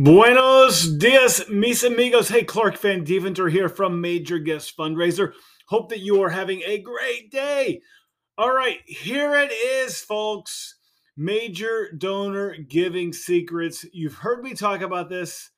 Buenos 0.00 0.96
dias, 0.96 1.48
mis 1.48 1.82
amigos. 1.82 2.28
Hey, 2.28 2.44
Clark 2.44 2.78
Van 2.78 3.02
Deventer 3.02 3.48
here 3.48 3.68
from 3.68 4.00
Major 4.00 4.38
Gifts 4.38 4.70
Fundraiser. 4.70 5.32
Hope 5.66 5.88
that 5.88 5.98
you 5.98 6.22
are 6.22 6.28
having 6.28 6.62
a 6.64 6.78
great 6.78 7.32
day. 7.32 7.80
All 8.38 8.52
right, 8.52 8.78
here 8.86 9.34
it 9.34 9.50
is, 9.50 10.00
folks. 10.00 10.76
Major 11.16 11.90
donor 11.90 12.54
giving 12.58 13.12
secrets. 13.12 13.84
You've 13.92 14.14
heard 14.14 14.44
me 14.44 14.54
talk 14.54 14.82
about 14.82 15.08
this. 15.08 15.50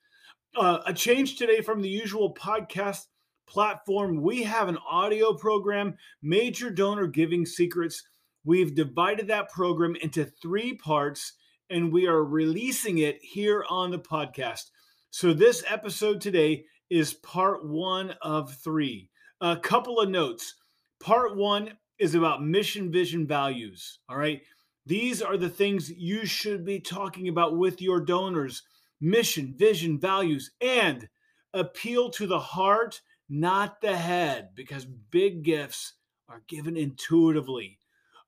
Uh, 0.57 0.79
a 0.87 0.95
change 0.95 1.37
today 1.37 1.61
from 1.61 1.83
the 1.83 1.91
usual 1.91 2.33
podcast 2.33 3.09
platform. 3.47 4.23
We 4.23 4.45
have 4.45 4.71
an 4.71 4.79
audio 4.91 5.35
program, 5.35 5.99
Major 6.23 6.71
Donor 6.71 7.09
Giving 7.09 7.45
Secrets. 7.45 8.09
We've 8.43 8.75
divided 8.75 9.29
that 9.29 9.51
program 9.51 9.97
into 9.97 10.25
three 10.25 10.79
parts 10.79 11.35
and 11.71 11.93
we 11.93 12.07
are 12.07 12.25
releasing 12.25 12.99
it 12.99 13.19
here 13.23 13.65
on 13.71 13.91
the 13.91 13.99
podcast. 13.99 14.71
So, 15.11 15.33
this 15.33 15.65
episode 15.69 16.21
today 16.21 16.65
is 16.91 17.15
part 17.15 17.67
one 17.67 18.15
of 18.23 18.55
three. 18.57 19.09
A 19.41 19.57
couple 19.57 20.01
of 20.01 20.11
notes. 20.11 20.57
Part 20.99 21.37
one 21.37 21.79
is 21.99 22.15
about 22.15 22.45
mission, 22.45 22.91
vision, 22.91 23.27
values. 23.27 24.01
All 24.09 24.17
right. 24.17 24.43
These 24.87 25.23
are 25.23 25.37
the 25.37 25.49
things 25.49 25.91
you 25.91 26.27
should 26.27 26.65
be 26.65 26.81
talking 26.81 27.29
about 27.29 27.57
with 27.57 27.81
your 27.81 28.01
donors 28.01 28.63
mission, 29.01 29.55
vision, 29.57 29.99
values, 29.99 30.51
and 30.61 31.09
appeal 31.55 32.11
to 32.11 32.27
the 32.27 32.39
heart, 32.39 33.01
not 33.31 33.81
the 33.81 33.97
head, 33.97 34.51
because 34.55 34.85
big 34.85 35.43
gifts 35.43 35.95
are 36.29 36.43
given 36.49 36.77
intuitively. 36.77 37.79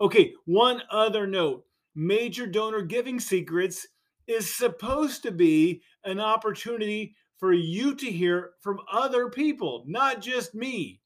Okay, 0.01 0.33
one 0.47 0.83
other 0.91 1.27
note 1.27 1.65
Major 1.95 2.47
Donor 2.47 2.83
Giving 2.83 3.21
Secrets 3.21 3.87
is 4.27 4.55
supposed 4.55 5.23
to 5.23 5.31
be 5.31 5.83
an 6.05 6.21
opportunity 6.21 7.15
for 7.39 7.53
you 7.53 7.95
to 7.97 8.11
hear 8.11 8.53
from 8.61 8.79
other 8.91 9.29
people, 9.29 9.85
not 9.87 10.21
just 10.21 10.55
me. 10.55 11.01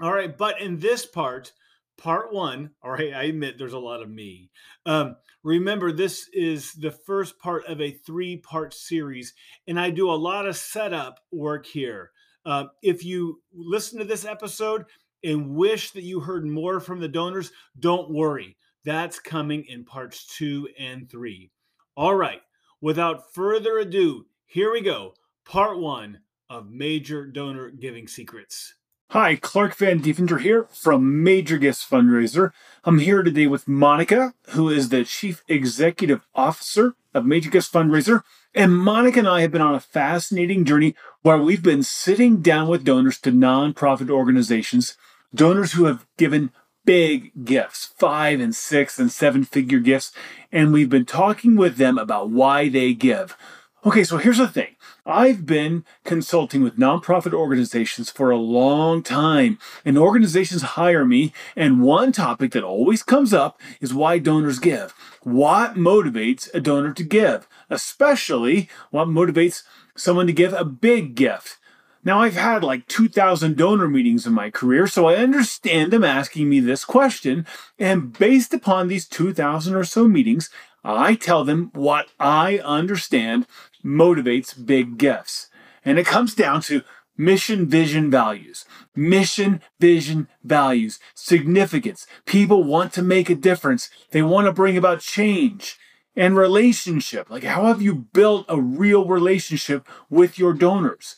All 0.00 0.12
right, 0.12 0.36
but 0.36 0.60
in 0.60 0.78
this 0.78 1.06
part, 1.06 1.52
part 1.96 2.32
one, 2.32 2.70
all 2.82 2.90
right, 2.90 3.14
I 3.14 3.24
admit 3.24 3.56
there's 3.56 3.72
a 3.72 3.78
lot 3.78 4.02
of 4.02 4.10
me. 4.10 4.50
Um, 4.84 5.16
remember, 5.42 5.92
this 5.92 6.28
is 6.32 6.72
the 6.72 6.90
first 6.90 7.38
part 7.38 7.66
of 7.66 7.80
a 7.80 7.92
three 7.92 8.36
part 8.36 8.74
series, 8.74 9.34
and 9.66 9.78
I 9.78 9.90
do 9.90 10.10
a 10.10 10.12
lot 10.12 10.46
of 10.46 10.56
setup 10.56 11.20
work 11.30 11.66
here. 11.66 12.10
Uh, 12.44 12.64
if 12.82 13.04
you 13.04 13.42
listen 13.54 13.98
to 13.98 14.04
this 14.04 14.24
episode 14.24 14.86
and 15.22 15.54
wish 15.54 15.90
that 15.92 16.02
you 16.02 16.20
heard 16.20 16.46
more 16.46 16.80
from 16.80 17.00
the 17.00 17.08
donors, 17.08 17.52
don't 17.78 18.10
worry. 18.10 18.56
That's 18.84 19.18
coming 19.18 19.64
in 19.68 19.84
parts 19.84 20.24
two 20.26 20.68
and 20.78 21.10
three. 21.10 21.50
All 21.96 22.14
right, 22.14 22.40
without 22.80 23.34
further 23.34 23.78
ado, 23.78 24.24
here 24.46 24.72
we 24.72 24.80
go. 24.80 25.14
Part 25.44 25.78
one 25.78 26.20
of 26.48 26.70
Major 26.70 27.26
Donor 27.26 27.70
Giving 27.70 28.08
Secrets. 28.08 28.74
Hi, 29.10 29.36
Clark 29.36 29.74
Van 29.74 29.98
Deventer 29.98 30.38
here 30.38 30.66
from 30.70 31.22
Major 31.22 31.58
Gifts 31.58 31.84
Fundraiser. 31.84 32.52
I'm 32.84 33.00
here 33.00 33.22
today 33.22 33.46
with 33.46 33.68
Monica, 33.68 34.32
who 34.50 34.70
is 34.70 34.88
the 34.88 35.04
Chief 35.04 35.42
Executive 35.46 36.20
Officer 36.34 36.94
of 37.12 37.26
Major 37.26 37.50
Gifts 37.50 37.68
Fundraiser. 37.68 38.22
And 38.54 38.78
Monica 38.78 39.18
and 39.18 39.28
I 39.28 39.42
have 39.42 39.50
been 39.50 39.60
on 39.60 39.74
a 39.74 39.80
fascinating 39.80 40.64
journey 40.64 40.94
where 41.22 41.38
we've 41.38 41.62
been 41.62 41.82
sitting 41.82 42.40
down 42.40 42.68
with 42.68 42.84
donors 42.84 43.18
to 43.20 43.32
nonprofit 43.32 44.10
organizations, 44.10 44.96
donors 45.34 45.72
who 45.72 45.84
have 45.84 46.06
given 46.16 46.50
big 46.84 47.44
gifts, 47.44 47.92
five 47.96 48.40
and 48.40 48.54
six 48.54 48.98
and 48.98 49.10
seven 49.10 49.44
figure 49.44 49.80
gifts. 49.80 50.12
And 50.50 50.72
we've 50.72 50.88
been 50.88 51.06
talking 51.06 51.56
with 51.56 51.76
them 51.76 51.98
about 51.98 52.30
why 52.30 52.68
they 52.68 52.94
give. 52.94 53.36
Okay, 53.84 54.04
so 54.04 54.18
here's 54.18 54.36
the 54.36 54.46
thing. 54.46 54.76
I've 55.06 55.46
been 55.46 55.86
consulting 56.04 56.62
with 56.62 56.76
nonprofit 56.78 57.32
organizations 57.32 58.10
for 58.10 58.30
a 58.30 58.36
long 58.36 59.02
time, 59.02 59.58
and 59.86 59.96
organizations 59.96 60.60
hire 60.62 61.06
me. 61.06 61.32
And 61.56 61.82
one 61.82 62.12
topic 62.12 62.52
that 62.52 62.62
always 62.62 63.02
comes 63.02 63.32
up 63.32 63.58
is 63.80 63.94
why 63.94 64.18
donors 64.18 64.58
give. 64.58 64.92
What 65.22 65.76
motivates 65.76 66.52
a 66.52 66.60
donor 66.60 66.92
to 66.92 67.02
give? 67.02 67.48
Especially 67.70 68.68
what 68.90 69.08
motivates 69.08 69.62
someone 69.96 70.26
to 70.26 70.32
give 70.34 70.52
a 70.52 70.64
big 70.64 71.14
gift. 71.14 71.56
Now, 72.02 72.22
I've 72.22 72.36
had 72.36 72.64
like 72.64 72.86
2,000 72.88 73.56
donor 73.56 73.86
meetings 73.86 74.26
in 74.26 74.32
my 74.32 74.50
career, 74.50 74.86
so 74.86 75.06
I 75.06 75.16
understand 75.16 75.92
them 75.92 76.04
asking 76.04 76.48
me 76.48 76.60
this 76.60 76.84
question. 76.84 77.46
And 77.78 78.16
based 78.18 78.54
upon 78.54 78.88
these 78.88 79.06
2,000 79.06 79.74
or 79.74 79.84
so 79.84 80.08
meetings, 80.08 80.48
I 80.82 81.14
tell 81.14 81.44
them 81.44 81.70
what 81.74 82.08
I 82.18 82.58
understand 82.58 83.46
motivates 83.84 84.54
big 84.64 84.96
gifts. 84.96 85.48
And 85.84 85.98
it 85.98 86.06
comes 86.06 86.34
down 86.34 86.62
to 86.62 86.82
mission, 87.18 87.68
vision, 87.68 88.10
values. 88.10 88.64
Mission, 88.96 89.60
vision, 89.78 90.28
values. 90.42 90.98
Significance. 91.14 92.06
People 92.24 92.64
want 92.64 92.94
to 92.94 93.02
make 93.02 93.28
a 93.28 93.34
difference, 93.34 93.90
they 94.10 94.22
want 94.22 94.46
to 94.46 94.52
bring 94.52 94.76
about 94.76 95.00
change. 95.00 95.78
And 96.16 96.36
relationship. 96.36 97.30
Like, 97.30 97.44
how 97.44 97.66
have 97.66 97.80
you 97.80 97.94
built 97.94 98.44
a 98.48 98.60
real 98.60 99.06
relationship 99.06 99.86
with 100.10 100.38
your 100.38 100.52
donors? 100.52 101.16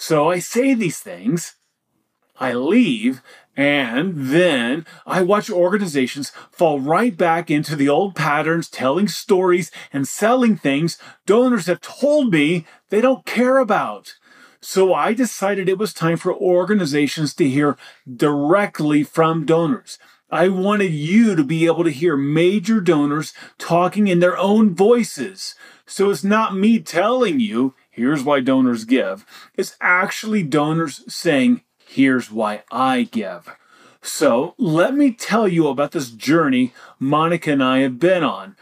So 0.00 0.30
I 0.30 0.38
say 0.38 0.72
these 0.72 0.98
things, 0.98 1.56
I 2.38 2.54
leave, 2.54 3.20
and 3.54 4.14
then 4.16 4.86
I 5.06 5.20
watch 5.20 5.50
organizations 5.50 6.32
fall 6.50 6.80
right 6.80 7.14
back 7.14 7.50
into 7.50 7.76
the 7.76 7.90
old 7.90 8.14
patterns, 8.14 8.70
telling 8.70 9.08
stories 9.08 9.70
and 9.92 10.08
selling 10.08 10.56
things 10.56 10.96
donors 11.26 11.66
have 11.66 11.82
told 11.82 12.32
me 12.32 12.64
they 12.88 13.02
don't 13.02 13.26
care 13.26 13.58
about. 13.58 14.14
So 14.62 14.94
I 14.94 15.12
decided 15.12 15.68
it 15.68 15.76
was 15.76 15.92
time 15.92 16.16
for 16.16 16.34
organizations 16.34 17.34
to 17.34 17.46
hear 17.46 17.76
directly 18.10 19.02
from 19.02 19.44
donors. 19.44 19.98
I 20.30 20.48
wanted 20.48 20.92
you 20.92 21.36
to 21.36 21.44
be 21.44 21.66
able 21.66 21.84
to 21.84 21.90
hear 21.90 22.16
major 22.16 22.80
donors 22.80 23.34
talking 23.58 24.08
in 24.08 24.20
their 24.20 24.38
own 24.38 24.74
voices. 24.74 25.54
So 25.84 26.08
it's 26.08 26.24
not 26.24 26.56
me 26.56 26.78
telling 26.78 27.38
you, 27.38 27.74
here's 28.00 28.24
why 28.24 28.40
donors 28.40 28.84
give. 28.84 29.24
It's 29.56 29.76
actually 29.80 30.42
donors 30.42 31.04
saying, 31.12 31.62
here's 31.86 32.30
why 32.30 32.62
I 32.70 33.02
give. 33.02 33.54
So 34.02 34.54
let 34.56 34.94
me 34.94 35.12
tell 35.12 35.46
you 35.46 35.68
about 35.68 35.92
this 35.92 36.10
journey 36.10 36.72
Monica 36.98 37.52
and 37.52 37.62
I 37.62 37.80
have 37.80 37.98
been 37.98 38.24
on. 38.24 38.56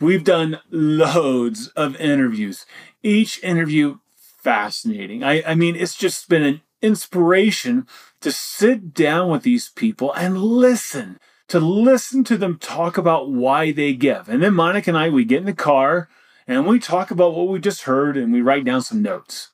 We've 0.00 0.24
done 0.24 0.60
loads 0.70 1.68
of 1.68 1.96
interviews, 1.96 2.66
each 3.02 3.42
interview 3.42 3.98
fascinating. 4.16 5.22
I, 5.22 5.42
I 5.46 5.54
mean, 5.54 5.76
it's 5.76 5.94
just 5.94 6.28
been 6.28 6.42
an 6.42 6.60
inspiration 6.82 7.86
to 8.20 8.32
sit 8.32 8.92
down 8.92 9.30
with 9.30 9.44
these 9.44 9.70
people 9.70 10.12
and 10.14 10.36
listen, 10.38 11.18
to 11.48 11.60
listen 11.60 12.24
to 12.24 12.36
them 12.36 12.58
talk 12.58 12.98
about 12.98 13.30
why 13.30 13.72
they 13.72 13.94
give. 13.94 14.28
And 14.28 14.42
then 14.42 14.54
Monica 14.54 14.90
and 14.90 14.98
I, 14.98 15.08
we 15.08 15.24
get 15.24 15.38
in 15.38 15.46
the 15.46 15.52
car 15.54 16.08
and 16.46 16.66
we 16.66 16.78
talk 16.78 17.10
about 17.10 17.34
what 17.34 17.48
we 17.48 17.58
just 17.58 17.82
heard 17.82 18.16
and 18.16 18.32
we 18.32 18.40
write 18.40 18.64
down 18.64 18.82
some 18.82 19.02
notes. 19.02 19.50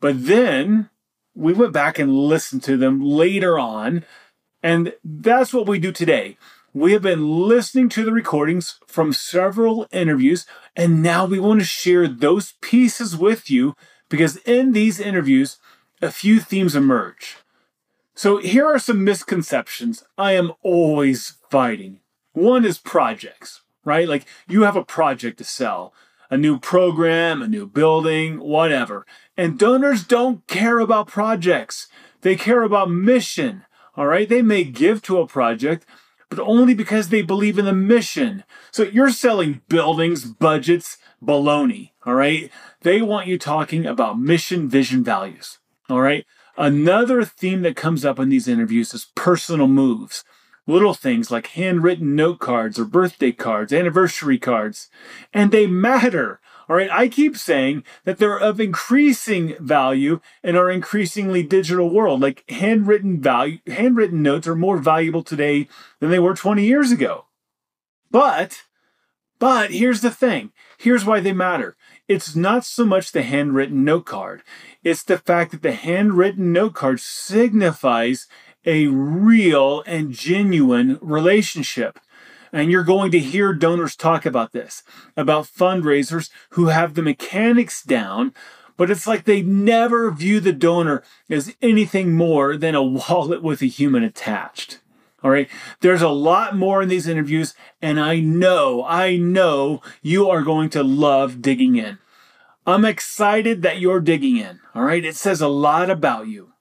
But 0.00 0.26
then 0.26 0.90
we 1.34 1.52
went 1.52 1.72
back 1.72 1.98
and 1.98 2.12
listened 2.12 2.62
to 2.64 2.76
them 2.76 3.00
later 3.00 3.58
on, 3.58 4.04
and 4.62 4.94
that's 5.04 5.52
what 5.52 5.66
we 5.66 5.78
do 5.78 5.92
today. 5.92 6.36
We 6.74 6.92
have 6.92 7.02
been 7.02 7.48
listening 7.48 7.88
to 7.90 8.04
the 8.04 8.12
recordings 8.12 8.78
from 8.86 9.12
several 9.12 9.86
interviews, 9.90 10.46
and 10.76 11.02
now 11.02 11.26
we 11.26 11.40
want 11.40 11.60
to 11.60 11.66
share 11.66 12.06
those 12.06 12.54
pieces 12.60 13.16
with 13.16 13.50
you 13.50 13.74
because 14.08 14.36
in 14.38 14.72
these 14.72 15.00
interviews, 15.00 15.58
a 16.00 16.10
few 16.10 16.40
themes 16.40 16.76
emerge. 16.76 17.36
So 18.14 18.38
here 18.38 18.66
are 18.66 18.78
some 18.78 19.04
misconceptions 19.04 20.04
I 20.16 20.32
am 20.32 20.52
always 20.62 21.34
fighting. 21.50 22.00
One 22.32 22.64
is 22.64 22.78
projects 22.78 23.62
right? 23.88 24.06
Like 24.06 24.26
you 24.46 24.62
have 24.62 24.76
a 24.76 24.84
project 24.84 25.38
to 25.38 25.44
sell, 25.44 25.92
a 26.30 26.36
new 26.36 26.60
program, 26.60 27.42
a 27.42 27.48
new 27.48 27.66
building, 27.66 28.38
whatever. 28.38 29.06
And 29.36 29.58
donors 29.58 30.04
don't 30.04 30.46
care 30.46 30.78
about 30.78 31.08
projects. 31.08 31.88
They 32.20 32.36
care 32.36 32.62
about 32.62 32.90
mission. 32.90 33.64
All 33.96 34.06
right. 34.06 34.28
They 34.28 34.42
may 34.42 34.64
give 34.64 35.02
to 35.02 35.18
a 35.18 35.26
project, 35.26 35.86
but 36.28 36.38
only 36.38 36.74
because 36.74 37.08
they 37.08 37.22
believe 37.22 37.58
in 37.58 37.64
the 37.64 37.72
mission. 37.72 38.44
So 38.70 38.82
you're 38.84 39.10
selling 39.10 39.62
buildings, 39.68 40.24
budgets, 40.24 40.98
baloney. 41.24 41.92
All 42.04 42.14
right. 42.14 42.50
They 42.82 43.02
want 43.02 43.26
you 43.26 43.38
talking 43.38 43.86
about 43.86 44.20
mission, 44.20 44.68
vision, 44.68 45.02
values. 45.02 45.58
All 45.88 46.00
right. 46.00 46.24
Another 46.56 47.24
theme 47.24 47.62
that 47.62 47.76
comes 47.76 48.04
up 48.04 48.18
in 48.18 48.28
these 48.28 48.48
interviews 48.48 48.92
is 48.92 49.06
personal 49.14 49.68
moves 49.68 50.24
little 50.68 50.94
things 50.94 51.30
like 51.30 51.48
handwritten 51.48 52.14
note 52.14 52.38
cards 52.38 52.78
or 52.78 52.84
birthday 52.84 53.32
cards, 53.32 53.72
anniversary 53.72 54.38
cards, 54.38 54.88
and 55.32 55.50
they 55.50 55.66
matter. 55.66 56.40
All 56.68 56.76
right, 56.76 56.90
I 56.90 57.08
keep 57.08 57.38
saying 57.38 57.82
that 58.04 58.18
they're 58.18 58.38
of 58.38 58.60
increasing 58.60 59.56
value 59.58 60.20
in 60.44 60.54
our 60.54 60.70
increasingly 60.70 61.42
digital 61.42 61.88
world. 61.88 62.20
Like 62.20 62.48
handwritten 62.50 63.22
value, 63.22 63.58
handwritten 63.66 64.22
notes 64.22 64.46
are 64.46 64.54
more 64.54 64.76
valuable 64.76 65.22
today 65.22 65.66
than 65.98 66.10
they 66.10 66.18
were 66.18 66.34
20 66.34 66.62
years 66.62 66.92
ago. 66.92 67.24
But, 68.10 68.64
but 69.38 69.70
here's 69.70 70.02
the 70.02 70.10
thing. 70.10 70.52
Here's 70.76 71.06
why 71.06 71.20
they 71.20 71.32
matter. 71.32 71.76
it's 72.06 72.36
not 72.36 72.66
so 72.66 72.84
much 72.84 73.12
the 73.12 73.22
handwritten 73.22 73.84
note 73.84 74.04
card, 74.04 74.42
it's 74.84 75.02
the 75.02 75.18
fact 75.18 75.52
that 75.52 75.62
the 75.62 75.72
handwritten 75.72 76.52
note 76.52 76.74
card 76.74 77.00
signifies 77.00 78.28
a 78.68 78.86
real 78.88 79.82
and 79.86 80.12
genuine 80.12 80.98
relationship. 81.00 81.98
And 82.52 82.70
you're 82.70 82.84
going 82.84 83.10
to 83.12 83.18
hear 83.18 83.54
donors 83.54 83.96
talk 83.96 84.26
about 84.26 84.52
this, 84.52 84.82
about 85.16 85.46
fundraisers 85.46 86.28
who 86.50 86.66
have 86.66 86.92
the 86.92 87.02
mechanics 87.02 87.82
down, 87.82 88.34
but 88.76 88.90
it's 88.90 89.06
like 89.06 89.24
they 89.24 89.40
never 89.40 90.10
view 90.10 90.38
the 90.38 90.52
donor 90.52 91.02
as 91.30 91.56
anything 91.62 92.14
more 92.14 92.58
than 92.58 92.74
a 92.74 92.82
wallet 93.08 93.42
with 93.42 93.62
a 93.62 93.66
human 93.66 94.04
attached. 94.04 94.80
All 95.24 95.30
right. 95.30 95.48
There's 95.80 96.02
a 96.02 96.10
lot 96.10 96.54
more 96.54 96.82
in 96.82 96.90
these 96.90 97.08
interviews, 97.08 97.54
and 97.80 97.98
I 97.98 98.20
know, 98.20 98.84
I 98.84 99.16
know 99.16 99.80
you 100.02 100.28
are 100.28 100.42
going 100.42 100.68
to 100.70 100.82
love 100.82 101.40
digging 101.40 101.76
in. 101.76 101.98
I'm 102.66 102.84
excited 102.84 103.62
that 103.62 103.80
you're 103.80 104.00
digging 104.00 104.36
in. 104.36 104.60
All 104.74 104.82
right. 104.82 105.04
It 105.04 105.16
says 105.16 105.40
a 105.40 105.48
lot 105.48 105.88
about 105.88 106.28
you. 106.28 106.52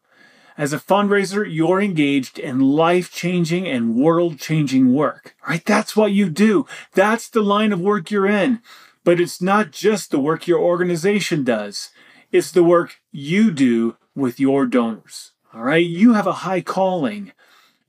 As 0.58 0.74
a 0.74 0.80
fundraiser, 0.80 1.46
you're 1.48 1.80
engaged 1.80 2.40
in 2.40 2.60
life 2.60 3.12
changing 3.12 3.68
and 3.68 3.96
world 3.96 4.40
changing 4.40 4.92
work. 4.92 5.36
Right? 5.48 5.64
That's 5.64 5.96
what 5.96 6.12
you 6.12 6.30
do. 6.30 6.66
That's 6.94 7.30
the 7.30 7.42
line 7.42 7.72
of 7.72 7.80
work 7.80 8.10
you're 8.10 8.26
in. 8.26 8.62
But 9.04 9.20
it's 9.20 9.40
not 9.40 9.72
just 9.72 10.10
the 10.10 10.20
work 10.20 10.48
your 10.48 10.60
organization 10.60 11.44
does, 11.44 11.92
it's 12.32 12.52
the 12.52 12.64
work 12.64 12.98
you 13.12 13.52
do 13.52 13.98
with 14.16 14.40
your 14.40 14.66
donors. 14.66 15.32
All 15.54 15.64
right? 15.64 15.86
You 15.86 16.14
have 16.14 16.28
a 16.28 16.42
high 16.44 16.62
calling. 16.62 17.32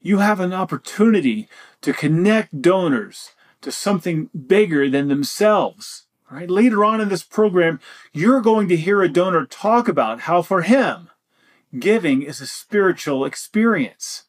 You 0.01 0.19
have 0.19 0.39
an 0.39 0.53
opportunity 0.53 1.49
to 1.81 1.93
connect 1.93 2.63
donors 2.63 3.31
to 3.63 3.73
something 3.73 4.31
bigger 4.47 4.89
than 4.91 5.09
themselves. 5.09 6.07
All 6.31 6.37
right? 6.37 6.51
Later 6.51 6.85
on 6.85 7.01
in 7.01 7.09
this 7.09 7.25
program, 7.25 7.81
you're 8.13 8.43
going 8.43 8.69
to 8.69 8.77
hear 8.77 9.03
a 9.03 9.09
donor 9.09 9.47
talk 9.47 9.89
about 9.89 10.21
how 10.21 10.43
for 10.43 10.63
him, 10.63 11.09
giving 11.79 12.23
is 12.23 12.41
a 12.41 12.47
spiritual 12.47 13.25
experience, 13.25 14.25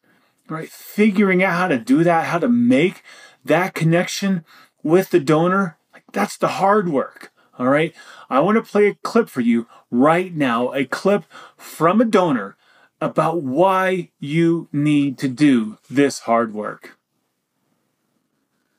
right? 0.48 0.68
Figuring 0.68 1.42
out 1.42 1.54
how 1.54 1.68
to 1.68 1.78
do 1.78 2.04
that, 2.04 2.26
how 2.26 2.38
to 2.38 2.48
make 2.48 3.02
that 3.44 3.74
connection 3.74 4.44
with 4.82 5.10
the 5.10 5.20
donor, 5.20 5.78
like 5.92 6.04
that's 6.12 6.36
the 6.36 6.48
hard 6.48 6.88
work. 6.88 7.32
All 7.58 7.68
right. 7.68 7.94
I 8.30 8.40
want 8.40 8.56
to 8.56 8.62
play 8.62 8.86
a 8.86 8.94
clip 8.94 9.28
for 9.28 9.42
you 9.42 9.66
right 9.90 10.34
now, 10.34 10.72
a 10.72 10.86
clip 10.86 11.24
from 11.56 12.00
a 12.00 12.06
donor 12.06 12.56
about 13.00 13.42
why 13.42 14.10
you 14.18 14.68
need 14.72 15.18
to 15.18 15.28
do 15.28 15.78
this 15.88 16.20
hard 16.20 16.54
work. 16.54 16.96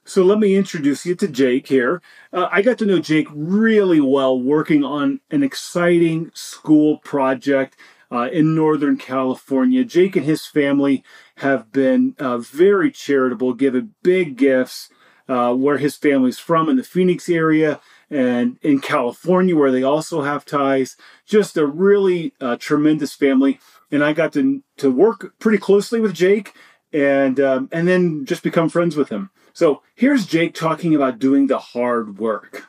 So 0.03 0.23
let 0.23 0.39
me 0.39 0.55
introduce 0.55 1.05
you 1.05 1.15
to 1.15 1.27
Jake 1.27 1.67
here. 1.67 2.01
Uh, 2.33 2.49
I 2.51 2.61
got 2.61 2.77
to 2.79 2.85
know 2.85 2.99
Jake 2.99 3.27
really 3.31 4.01
well 4.01 4.39
working 4.39 4.83
on 4.83 5.21
an 5.29 5.43
exciting 5.43 6.31
school 6.33 6.97
project 6.97 7.77
uh, 8.11 8.29
in 8.31 8.53
Northern 8.53 8.97
California. 8.97 9.83
Jake 9.83 10.15
and 10.15 10.25
his 10.25 10.45
family 10.45 11.03
have 11.37 11.71
been 11.71 12.15
uh, 12.19 12.37
very 12.37 12.91
charitable, 12.91 13.53
given 13.53 13.93
big 14.03 14.35
gifts 14.35 14.89
uh, 15.27 15.53
where 15.53 15.77
his 15.77 15.95
family's 15.95 16.39
from 16.39 16.67
in 16.67 16.75
the 16.75 16.83
Phoenix 16.83 17.29
area 17.29 17.79
and 18.09 18.57
in 18.61 18.81
California, 18.81 19.55
where 19.55 19.71
they 19.71 19.83
also 19.83 20.23
have 20.23 20.43
ties. 20.43 20.97
Just 21.25 21.55
a 21.55 21.65
really 21.65 22.33
uh, 22.41 22.57
tremendous 22.57 23.13
family. 23.13 23.59
And 23.91 24.03
I 24.03 24.13
got 24.13 24.33
to, 24.33 24.61
to 24.77 24.91
work 24.91 25.33
pretty 25.39 25.57
closely 25.57 26.01
with 26.01 26.13
Jake 26.13 26.53
and, 26.91 27.39
um, 27.39 27.69
and 27.71 27.87
then 27.87 28.25
just 28.25 28.43
become 28.43 28.67
friends 28.67 28.97
with 28.97 29.09
him. 29.09 29.29
So 29.53 29.81
here's 29.95 30.25
Jake 30.25 30.53
talking 30.53 30.95
about 30.95 31.19
doing 31.19 31.47
the 31.47 31.59
hard 31.59 32.19
work. 32.19 32.65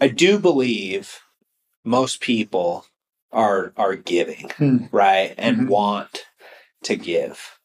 I 0.00 0.08
do 0.08 0.38
believe 0.38 1.20
most 1.84 2.20
people 2.20 2.86
are 3.34 3.72
are 3.76 3.96
giving, 3.96 4.50
hmm. 4.56 4.78
right? 4.90 5.34
And 5.36 5.56
mm-hmm. 5.56 5.68
want 5.68 6.26
to 6.84 6.96
give. 6.96 7.58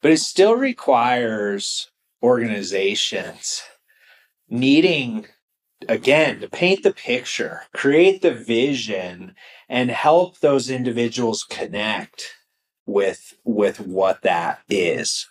But 0.00 0.12
it 0.12 0.18
still 0.18 0.54
requires 0.54 1.90
organizations 2.22 3.62
needing 4.48 5.26
again 5.88 6.40
to 6.40 6.48
paint 6.48 6.82
the 6.82 6.92
picture, 6.92 7.62
create 7.72 8.22
the 8.22 8.34
vision 8.34 9.34
and 9.68 9.90
help 9.90 10.38
those 10.40 10.70
individuals 10.70 11.44
connect 11.44 12.34
with 12.86 13.34
with 13.44 13.80
what 13.80 14.22
that 14.22 14.60
is. 14.68 15.28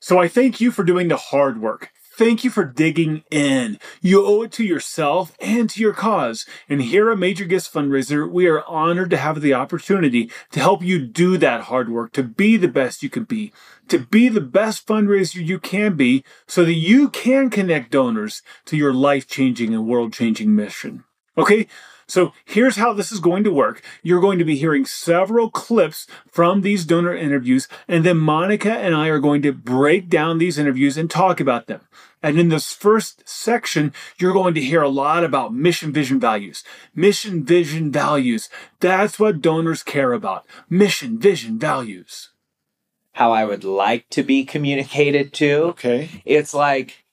So 0.00 0.18
I 0.18 0.28
thank 0.28 0.60
you 0.60 0.70
for 0.70 0.84
doing 0.84 1.08
the 1.08 1.16
hard 1.16 1.60
work. 1.60 1.90
Thank 2.16 2.44
you 2.44 2.50
for 2.50 2.64
digging 2.64 3.24
in. 3.30 3.78
You 4.00 4.24
owe 4.24 4.40
it 4.40 4.52
to 4.52 4.64
yourself 4.64 5.36
and 5.38 5.68
to 5.68 5.82
your 5.82 5.92
cause. 5.92 6.46
And 6.66 6.80
here 6.80 7.10
at 7.10 7.18
Major 7.18 7.44
Gifts 7.44 7.68
Fundraiser, 7.68 8.26
we 8.26 8.46
are 8.46 8.64
honored 8.64 9.10
to 9.10 9.18
have 9.18 9.42
the 9.42 9.52
opportunity 9.52 10.30
to 10.52 10.60
help 10.60 10.82
you 10.82 10.98
do 10.98 11.36
that 11.36 11.64
hard 11.64 11.90
work, 11.90 12.12
to 12.12 12.22
be 12.22 12.56
the 12.56 12.68
best 12.68 13.02
you 13.02 13.10
can 13.10 13.24
be, 13.24 13.52
to 13.88 13.98
be 13.98 14.30
the 14.30 14.40
best 14.40 14.86
fundraiser 14.86 15.46
you 15.46 15.58
can 15.58 15.94
be, 15.94 16.24
so 16.46 16.64
that 16.64 16.72
you 16.72 17.10
can 17.10 17.50
connect 17.50 17.90
donors 17.90 18.40
to 18.64 18.78
your 18.78 18.94
life 18.94 19.26
changing 19.26 19.74
and 19.74 19.86
world 19.86 20.14
changing 20.14 20.56
mission. 20.56 21.04
Okay? 21.36 21.66
So 22.08 22.32
here's 22.44 22.76
how 22.76 22.92
this 22.92 23.10
is 23.10 23.18
going 23.18 23.42
to 23.44 23.50
work. 23.50 23.82
You're 24.02 24.20
going 24.20 24.38
to 24.38 24.44
be 24.44 24.56
hearing 24.56 24.86
several 24.86 25.50
clips 25.50 26.06
from 26.30 26.60
these 26.60 26.84
donor 26.84 27.16
interviews, 27.16 27.66
and 27.88 28.04
then 28.04 28.18
Monica 28.18 28.70
and 28.72 28.94
I 28.94 29.08
are 29.08 29.18
going 29.18 29.42
to 29.42 29.52
break 29.52 30.08
down 30.08 30.38
these 30.38 30.56
interviews 30.56 30.96
and 30.96 31.10
talk 31.10 31.40
about 31.40 31.66
them. 31.66 31.80
And 32.22 32.38
in 32.38 32.48
this 32.48 32.72
first 32.72 33.28
section, 33.28 33.92
you're 34.18 34.32
going 34.32 34.54
to 34.54 34.60
hear 34.60 34.82
a 34.82 34.88
lot 34.88 35.24
about 35.24 35.52
mission, 35.52 35.92
vision, 35.92 36.20
values. 36.20 36.62
Mission, 36.94 37.44
vision, 37.44 37.90
values. 37.90 38.48
That's 38.78 39.18
what 39.18 39.42
donors 39.42 39.82
care 39.82 40.12
about. 40.12 40.46
Mission, 40.70 41.18
vision, 41.18 41.58
values. 41.58 42.30
How 43.12 43.32
I 43.32 43.44
would 43.44 43.64
like 43.64 44.08
to 44.10 44.22
be 44.22 44.44
communicated 44.44 45.32
to. 45.34 45.52
Okay. 45.70 46.22
It's 46.24 46.54
like, 46.54 47.04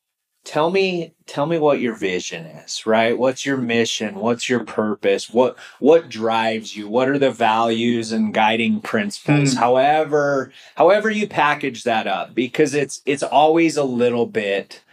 tell 0.44 0.70
me 0.72 1.14
tell 1.26 1.46
me 1.46 1.58
what 1.58 1.80
your 1.80 1.96
vision 1.96 2.46
is 2.46 2.86
right? 2.86 3.18
What's 3.18 3.46
your 3.46 3.58
mission? 3.58 4.16
What's 4.16 4.50
your 4.50 4.64
purpose? 4.64 5.30
What 5.30 5.58
what 5.80 6.10
drives 6.10 6.76
you? 6.76 6.88
What 6.90 7.10
are 7.10 7.20
the 7.20 7.32
values 7.32 8.12
and 8.12 8.34
guiding 8.34 8.82
principles? 8.82 9.56
Mm. 9.56 9.58
however 9.58 10.52
however 10.76 11.10
you 11.10 11.28
package 11.28 11.84
that 11.84 12.08
up 12.08 12.36
because 12.36 12.74
it's 12.74 13.02
it's 13.06 13.24
always 13.24 13.78
a 13.78 13.84
little 13.84 14.26
bit 14.26 14.84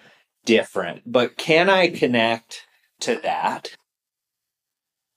different 0.47 1.03
but 1.05 1.37
can 1.37 1.69
i 1.69 1.89
connect 1.89 2.67
to 3.01 3.17
that? 3.23 3.77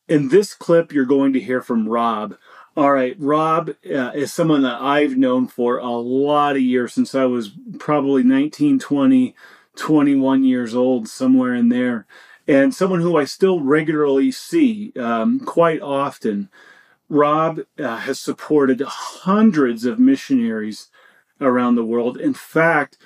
In 0.08 0.30
this 0.30 0.54
clip 0.54 0.92
you're 0.92 1.06
going 1.06 1.34
to 1.34 1.40
hear 1.40 1.62
from 1.62 1.88
rob. 1.88 2.36
All 2.75 2.92
right, 2.92 3.16
Rob 3.20 3.70
uh, 3.70 4.12
is 4.16 4.34
someone 4.34 4.63
that 4.63 4.82
I've 4.82 5.16
known 5.16 5.48
for 5.48 5.78
a 5.78 5.92
lot 5.92 6.56
of 6.56 6.62
years 6.63 6.92
since 6.92 7.13
I 7.13 7.25
was 7.25 7.52
probably 7.78 8.24
19, 8.24 8.80
20, 8.80 9.36
21 9.75 10.44
years 10.44 10.75
old, 10.75 11.08
somewhere 11.08 11.53
in 11.53 11.70
there, 11.70 12.06
and 12.48 12.74
someone 12.74 13.01
who 13.01 13.18
I 13.18 13.25
still 13.25 13.62
regularly 13.62 14.32
see 14.32 14.94
um, 15.00 15.39
quite 15.39 15.82
often. 15.82 16.50
Rob 17.10 17.62
uh, 17.77 17.98
has 17.98 18.20
supported 18.20 18.82
hundreds 18.82 19.86
of 19.86 20.00
missionaries 20.00 20.89
around 21.39 21.75
the 21.75 21.86
world. 21.86 22.18
In 22.18 22.34
fact, 22.34 22.98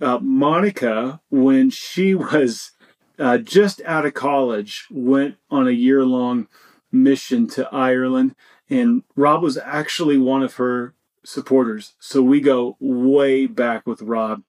uh, 0.00 0.18
Monica, 0.18 1.20
when 1.30 1.70
she 1.70 2.14
was 2.14 2.72
uh, 3.18 3.38
just 3.38 3.80
out 3.82 4.06
of 4.06 4.14
college, 4.14 4.86
went 4.90 5.36
on 5.50 5.68
a 5.68 5.72
year 5.72 6.04
long 6.04 6.48
mission 6.90 7.46
to 7.48 7.68
Ireland, 7.72 8.34
and 8.68 9.02
Rob 9.16 9.42
was 9.42 9.56
actually 9.58 10.18
one 10.18 10.42
of 10.42 10.54
her 10.54 10.94
supporters. 11.24 11.94
So 11.98 12.22
we 12.22 12.40
go 12.40 12.76
way 12.80 13.46
back 13.46 13.86
with 13.86 14.02
Rob. 14.02 14.42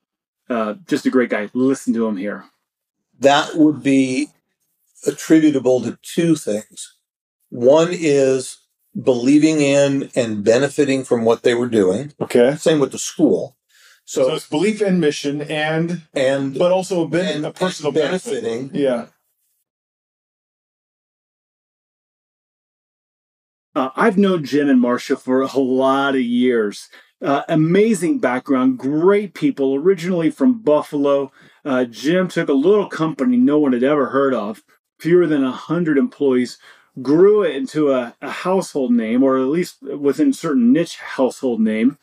Uh, 0.54 0.76
just 0.88 1.06
a 1.08 1.10
great 1.10 1.32
guy. 1.32 1.50
Listen 1.54 1.94
to 1.96 2.08
him 2.08 2.16
here. 2.16 2.46
That 3.20 3.56
would 3.56 3.82
be 3.82 4.28
attributable 5.08 5.82
to 5.82 5.98
two 6.04 6.36
things. 6.36 6.96
One 7.50 7.90
is 7.92 8.60
believing 9.02 9.62
in 9.62 10.12
and 10.16 10.44
benefiting 10.44 11.04
from 11.04 11.26
what 11.26 11.42
they 11.42 11.56
were 11.56 11.68
doing. 11.68 12.14
Okay. 12.22 12.56
Same 12.56 12.80
with 12.80 12.92
the 12.92 13.00
school. 13.00 13.58
So, 14.06 14.28
so 14.28 14.36
it's 14.36 14.48
belief 14.48 14.82
and 14.82 15.00
mission 15.00 15.42
and 15.42 16.04
and 16.14 16.58
but 16.58 16.72
also 16.72 17.04
a, 17.04 17.08
bit, 17.08 17.36
and, 17.36 17.46
a 17.46 17.52
personal 17.52 17.92
benefiting. 17.92 18.68
Benefit. 18.68 18.80
Yeah. 18.80 19.06
Uh, 23.76 23.90
I've 23.96 24.20
known 24.20 24.46
Jim 24.46 24.70
and 24.70 24.80
Marcia 24.80 25.16
for 25.16 25.42
a 25.42 25.58
lot 25.58 26.14
of 26.14 26.22
years. 26.22 26.90
Uh, 27.24 27.44
amazing 27.48 28.20
background, 28.20 28.78
great 28.78 29.34
people, 29.34 29.76
originally 29.76 30.30
from 30.30 30.60
Buffalo. 30.60 31.32
Uh, 31.64 31.86
Jim 31.86 32.28
took 32.28 32.50
a 32.50 32.54
little 32.54 32.90
company 32.90 33.38
no 33.38 33.58
one 33.58 33.72
had 33.72 33.84
ever 33.84 34.08
heard 34.08 34.34
of, 34.34 34.62
fewer 35.00 35.26
than 35.26 35.42
100 35.42 35.98
employees, 35.98 36.58
grew 37.02 37.42
it 37.42 37.56
into 37.56 37.92
a, 37.94 38.14
a 38.22 38.30
household 38.30 38.92
name, 38.92 39.24
or 39.24 39.38
at 39.38 39.48
least 39.48 39.82
within 39.82 40.34
certain 40.34 40.74
niche 40.74 40.98
household 40.98 41.62
name, 41.62 41.98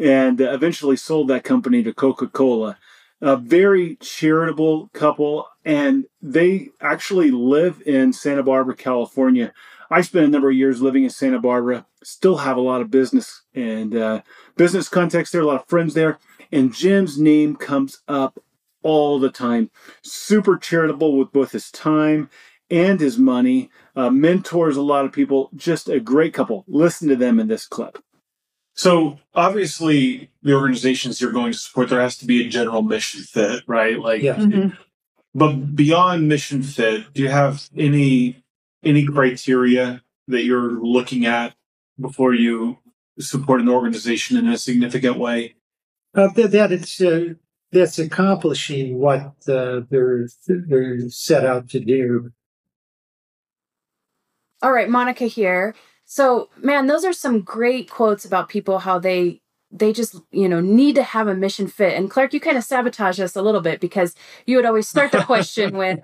and 0.00 0.40
eventually 0.40 0.96
sold 0.96 1.28
that 1.28 1.44
company 1.44 1.84
to 1.84 1.94
Coca 1.94 2.26
Cola. 2.26 2.76
a 3.20 3.36
very 3.36 3.94
charitable 3.96 4.88
couple, 4.92 5.46
and 5.64 6.06
they 6.20 6.70
actually 6.80 7.30
live 7.30 7.80
in 7.86 8.12
Santa 8.12 8.42
Barbara, 8.42 8.74
California. 8.74 9.54
I 9.92 10.00
spent 10.00 10.26
a 10.26 10.28
number 10.28 10.50
of 10.50 10.56
years 10.56 10.82
living 10.82 11.04
in 11.04 11.10
Santa 11.10 11.38
Barbara, 11.38 11.86
still 12.06 12.36
have 12.36 12.56
a 12.56 12.60
lot 12.60 12.80
of 12.80 12.88
business 12.90 13.42
and 13.52 13.96
uh, 13.96 14.22
business 14.56 14.88
contacts 14.88 15.32
there, 15.32 15.40
a 15.40 15.44
lot 15.46 15.60
of 15.60 15.66
friends 15.68 15.92
there, 15.94 16.18
and 16.52 16.72
Jim's 16.72 17.18
name 17.18 17.56
comes 17.56 18.00
up 18.06 18.38
all 18.84 19.18
the 19.18 19.28
time. 19.30 19.70
Super 20.02 20.56
charitable 20.56 21.18
with 21.18 21.32
both 21.32 21.50
his 21.50 21.68
time 21.72 22.30
and 22.70 23.00
his 23.00 23.18
money, 23.18 23.70
uh, 23.96 24.08
mentors 24.10 24.76
a 24.76 24.82
lot 24.82 25.04
of 25.04 25.10
people, 25.10 25.50
just 25.56 25.88
a 25.88 25.98
great 25.98 26.32
couple. 26.32 26.64
Listen 26.68 27.08
to 27.08 27.16
them 27.16 27.40
in 27.40 27.48
this 27.48 27.66
clip. 27.66 27.98
So 28.74 29.18
obviously, 29.34 30.30
the 30.42 30.54
organizations 30.54 31.20
you're 31.20 31.32
going 31.32 31.50
to 31.52 31.58
support, 31.58 31.88
there 31.88 32.00
has 32.00 32.18
to 32.18 32.26
be 32.26 32.46
a 32.46 32.48
general 32.48 32.82
mission 32.82 33.22
fit, 33.22 33.64
right? 33.66 33.98
Like, 33.98 34.22
Yeah. 34.22 34.36
Mhm. 34.36 34.76
but 35.34 35.74
beyond 35.74 36.28
mission 36.28 36.62
fit, 36.62 37.12
do 37.14 37.22
you 37.22 37.30
have 37.30 37.68
any 37.76 38.44
any 38.84 39.04
criteria 39.04 40.02
that 40.28 40.44
you're 40.44 40.70
looking 40.80 41.26
at 41.26 41.54
before 42.00 42.34
you 42.34 42.78
support 43.18 43.60
an 43.60 43.68
organization 43.68 44.36
in 44.36 44.48
a 44.48 44.58
significant 44.58 45.18
way? 45.18 45.54
Uh, 46.14 46.28
that, 46.34 46.50
that 46.52 46.72
it's 46.72 47.00
uh, 47.00 47.34
that's 47.72 47.98
accomplishing 47.98 48.98
what 48.98 49.34
uh, 49.48 49.80
they're 49.90 50.26
they're 50.46 51.08
set 51.08 51.44
out 51.44 51.68
to 51.70 51.80
do. 51.80 52.30
All 54.62 54.72
right, 54.72 54.88
Monica 54.88 55.26
here. 55.26 55.74
So, 56.04 56.48
man, 56.62 56.86
those 56.86 57.04
are 57.04 57.12
some 57.12 57.42
great 57.42 57.90
quotes 57.90 58.24
about 58.24 58.48
people 58.48 58.78
how 58.78 58.98
they 58.98 59.40
they 59.72 59.92
just, 59.92 60.16
you 60.30 60.48
know, 60.48 60.60
need 60.60 60.94
to 60.94 61.02
have 61.02 61.28
a 61.28 61.34
mission 61.34 61.66
fit. 61.66 61.94
And 61.94 62.10
Clark, 62.10 62.32
you 62.32 62.40
kind 62.40 62.56
of 62.56 62.64
sabotage 62.64 63.18
us 63.18 63.36
a 63.36 63.42
little 63.42 63.60
bit 63.60 63.80
because 63.80 64.14
you 64.46 64.56
would 64.56 64.64
always 64.64 64.88
start 64.88 65.12
the 65.12 65.22
question 65.22 65.76
with, 65.78 66.00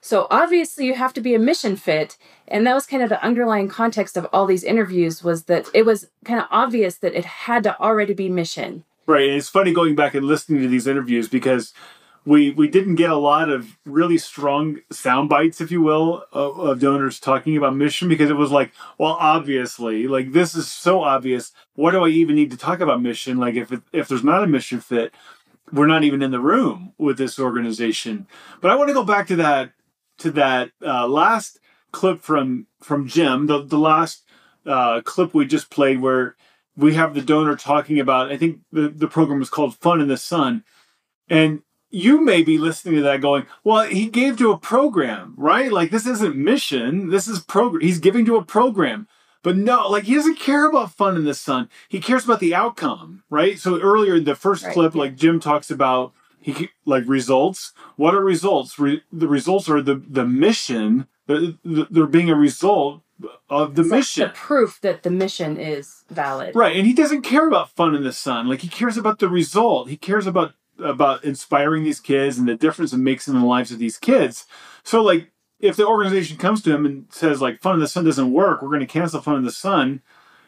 so 0.00 0.26
obviously 0.30 0.86
you 0.86 0.94
have 0.94 1.12
to 1.14 1.20
be 1.20 1.34
a 1.34 1.38
mission 1.38 1.76
fit. 1.76 2.16
And 2.48 2.66
that 2.66 2.74
was 2.74 2.86
kind 2.86 3.02
of 3.02 3.08
the 3.08 3.22
underlying 3.22 3.68
context 3.68 4.16
of 4.16 4.26
all 4.32 4.46
these 4.46 4.64
interviews 4.64 5.22
was 5.22 5.44
that 5.44 5.68
it 5.74 5.84
was 5.84 6.08
kind 6.24 6.40
of 6.40 6.46
obvious 6.50 6.96
that 6.98 7.14
it 7.14 7.24
had 7.24 7.62
to 7.64 7.78
already 7.80 8.14
be 8.14 8.28
mission. 8.28 8.84
Right. 9.06 9.28
And 9.28 9.38
it's 9.38 9.48
funny 9.48 9.72
going 9.72 9.94
back 9.94 10.14
and 10.14 10.26
listening 10.26 10.62
to 10.62 10.68
these 10.68 10.86
interviews 10.86 11.28
because 11.28 11.72
we 12.24 12.50
we 12.50 12.68
didn't 12.68 12.94
get 12.94 13.10
a 13.10 13.16
lot 13.16 13.48
of 13.48 13.78
really 13.84 14.18
strong 14.18 14.78
sound 14.90 15.28
bites, 15.28 15.60
if 15.60 15.70
you 15.70 15.82
will, 15.82 16.24
of, 16.32 16.58
of 16.58 16.80
donors 16.80 17.18
talking 17.18 17.56
about 17.56 17.76
mission 17.76 18.08
because 18.08 18.30
it 18.30 18.36
was 18.36 18.50
like, 18.50 18.72
well, 18.98 19.16
obviously, 19.18 20.06
like 20.06 20.32
this 20.32 20.54
is 20.54 20.70
so 20.70 21.02
obvious. 21.02 21.52
What 21.74 21.92
do 21.92 22.04
I 22.04 22.08
even 22.08 22.36
need 22.36 22.50
to 22.52 22.56
talk 22.56 22.80
about 22.80 23.02
mission? 23.02 23.38
Like 23.38 23.54
if 23.54 23.72
it, 23.72 23.82
if 23.92 24.08
there's 24.08 24.24
not 24.24 24.44
a 24.44 24.46
mission 24.46 24.80
fit, 24.80 25.12
we're 25.72 25.86
not 25.86 26.04
even 26.04 26.22
in 26.22 26.30
the 26.30 26.40
room 26.40 26.92
with 26.98 27.18
this 27.18 27.38
organization. 27.38 28.26
But 28.60 28.70
I 28.70 28.76
want 28.76 28.88
to 28.88 28.94
go 28.94 29.04
back 29.04 29.26
to 29.28 29.36
that 29.36 29.72
to 30.18 30.30
that 30.32 30.70
uh, 30.80 31.08
last 31.08 31.58
clip 31.90 32.20
from 32.20 32.66
from 32.80 33.08
Jim, 33.08 33.46
the 33.46 33.64
the 33.64 33.78
last 33.78 34.24
uh, 34.64 35.00
clip 35.00 35.34
we 35.34 35.44
just 35.44 35.70
played 35.70 36.00
where 36.00 36.36
we 36.76 36.94
have 36.94 37.14
the 37.14 37.20
donor 37.20 37.56
talking 37.56 38.00
about 38.00 38.30
i 38.30 38.36
think 38.36 38.60
the, 38.72 38.88
the 38.88 39.08
program 39.08 39.38
was 39.38 39.50
called 39.50 39.76
fun 39.76 40.00
in 40.00 40.08
the 40.08 40.16
sun 40.16 40.64
and 41.28 41.62
you 41.92 42.20
may 42.24 42.42
be 42.42 42.58
listening 42.58 42.96
to 42.96 43.02
that 43.02 43.20
going 43.20 43.46
well 43.64 43.82
he 43.84 44.06
gave 44.06 44.36
to 44.38 44.50
a 44.50 44.58
program 44.58 45.34
right? 45.36 45.70
Like 45.70 45.90
this 45.90 46.06
isn't 46.06 46.36
mission. 46.36 47.10
This 47.10 47.28
is 47.28 47.40
program 47.40 47.82
he's 47.82 47.98
giving 48.00 48.24
to 48.26 48.36
a 48.36 48.44
program. 48.44 49.06
But 49.42 49.56
no 49.56 49.88
like 49.88 50.04
he 50.04 50.14
doesn't 50.14 50.38
care 50.38 50.68
about 50.68 50.92
fun 50.92 51.16
in 51.16 51.24
the 51.24 51.34
sun. 51.34 51.68
He 51.88 52.00
cares 52.00 52.24
about 52.24 52.40
the 52.40 52.54
outcome 52.54 53.22
right? 53.30 53.58
So 53.58 53.78
earlier 53.80 54.16
in 54.16 54.24
the 54.24 54.34
first 54.34 54.64
Right, 54.64 54.72
clip 54.74 54.94
like 54.94 55.16
jim 55.16 55.38
talks 55.40 55.70
about 55.70 56.12
he 56.40 56.70
like 56.84 57.04
results. 57.06 57.72
What 57.96 58.14
are 58.14 58.24
results? 58.24 58.78
Re- 58.78 59.02
the 59.12 59.28
results 59.28 59.68
are 59.68 59.82
the 59.82 59.96
the 59.96 60.24
mission. 60.26 61.06
The, 61.26 61.56
the, 61.64 61.86
they're 61.88 62.06
being 62.06 62.30
a 62.30 62.34
result 62.34 63.02
of 63.48 63.76
the 63.76 63.82
It's 63.82 63.90
like 63.90 63.98
mission. 63.98 64.28
the 64.28 64.34
proof 64.34 64.80
that 64.82 65.04
the 65.04 65.10
mission 65.10 65.56
is 65.56 66.02
valid. 66.10 66.56
Right, 66.56 66.76
and 66.76 66.84
he 66.84 66.92
doesn't 66.92 67.22
care 67.22 67.46
about 67.46 67.70
fun 67.70 67.94
in 67.94 68.02
the 68.02 68.12
sun. 68.12 68.48
Like 68.48 68.60
he 68.62 68.68
cares 68.68 68.96
about 68.96 69.20
the 69.20 69.28
result. 69.28 69.88
He 69.88 69.96
cares 69.96 70.26
about 70.26 70.54
about 70.78 71.24
inspiring 71.24 71.84
these 71.84 72.00
kids 72.00 72.38
and 72.38 72.48
the 72.48 72.54
difference 72.56 72.92
it 72.92 72.98
makes 72.98 73.28
in 73.28 73.34
the 73.38 73.44
lives 73.44 73.70
of 73.70 73.78
these 73.78 73.98
kids. 73.98 74.46
So 74.84 75.02
like 75.02 75.30
if 75.60 75.76
the 75.76 75.86
organization 75.86 76.36
comes 76.38 76.62
to 76.62 76.74
him 76.74 76.84
and 76.86 77.06
says 77.10 77.40
like 77.40 77.60
fun 77.60 77.74
in 77.74 77.80
the 77.80 77.88
sun 77.88 78.04
doesn't 78.04 78.32
work, 78.32 78.62
we're 78.62 78.68
going 78.68 78.80
to 78.80 78.86
cancel 78.86 79.20
fun 79.20 79.36
in 79.36 79.44
the 79.44 79.52
sun. 79.52 80.00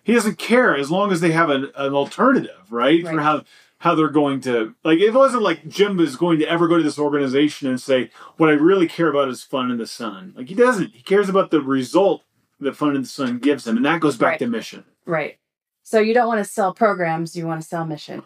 He 0.03 0.13
doesn't 0.13 0.39
care 0.39 0.77
as 0.77 0.91
long 0.91 1.13
as 1.13 1.21
they 1.21 1.33
have 1.33 1.51
an, 1.51 1.71
an 1.77 1.95
alternative, 1.95 2.71
right? 2.71 3.03
For 3.07 3.21
how 3.21 3.43
how 3.79 3.95
they're 3.95 4.09
going 4.09 4.41
to 4.43 4.75
like 4.83 4.99
it 4.99 5.13
wasn't 5.13 5.43
like 5.43 5.69
Jim 5.69 6.01
is 6.01 6.17
going 6.17 6.39
to 6.39 6.49
ever 6.49 6.69
go 6.69 6.77
to 6.79 6.83
this 6.83 6.99
organization 6.99 7.69
and 7.69 7.81
say 7.81 8.11
what 8.37 8.49
I 8.49 8.53
really 8.53 8.89
care 8.89 9.09
about 9.09 9.29
is 9.29 9.43
fun 9.43 9.71
in 9.71 9.79
the 9.79 9.87
sun. 9.87 10.33
Like 10.37 10.49
he 10.49 10.55
doesn't. 10.55 10.93
He 10.95 11.03
cares 11.03 11.29
about 11.29 11.51
the 11.51 11.61
result 11.61 12.23
that 12.61 12.77
fun 12.77 12.97
in 12.97 13.03
the 13.03 13.09
sun 13.09 13.39
gives 13.39 13.67
him, 13.67 13.77
and 13.77 13.85
that 13.85 14.01
goes 14.01 14.17
back 14.17 14.31
Right. 14.33 14.39
to 14.41 14.47
mission. 14.47 14.85
Right. 15.07 15.39
So 15.83 16.01
you 16.01 16.15
don't 16.15 16.29
want 16.29 16.39
to 16.39 16.51
sell 16.51 16.73
programs, 16.73 17.37
you 17.37 17.47
want 17.47 17.61
to 17.61 17.67
sell 17.69 17.85
mission. 17.85 18.23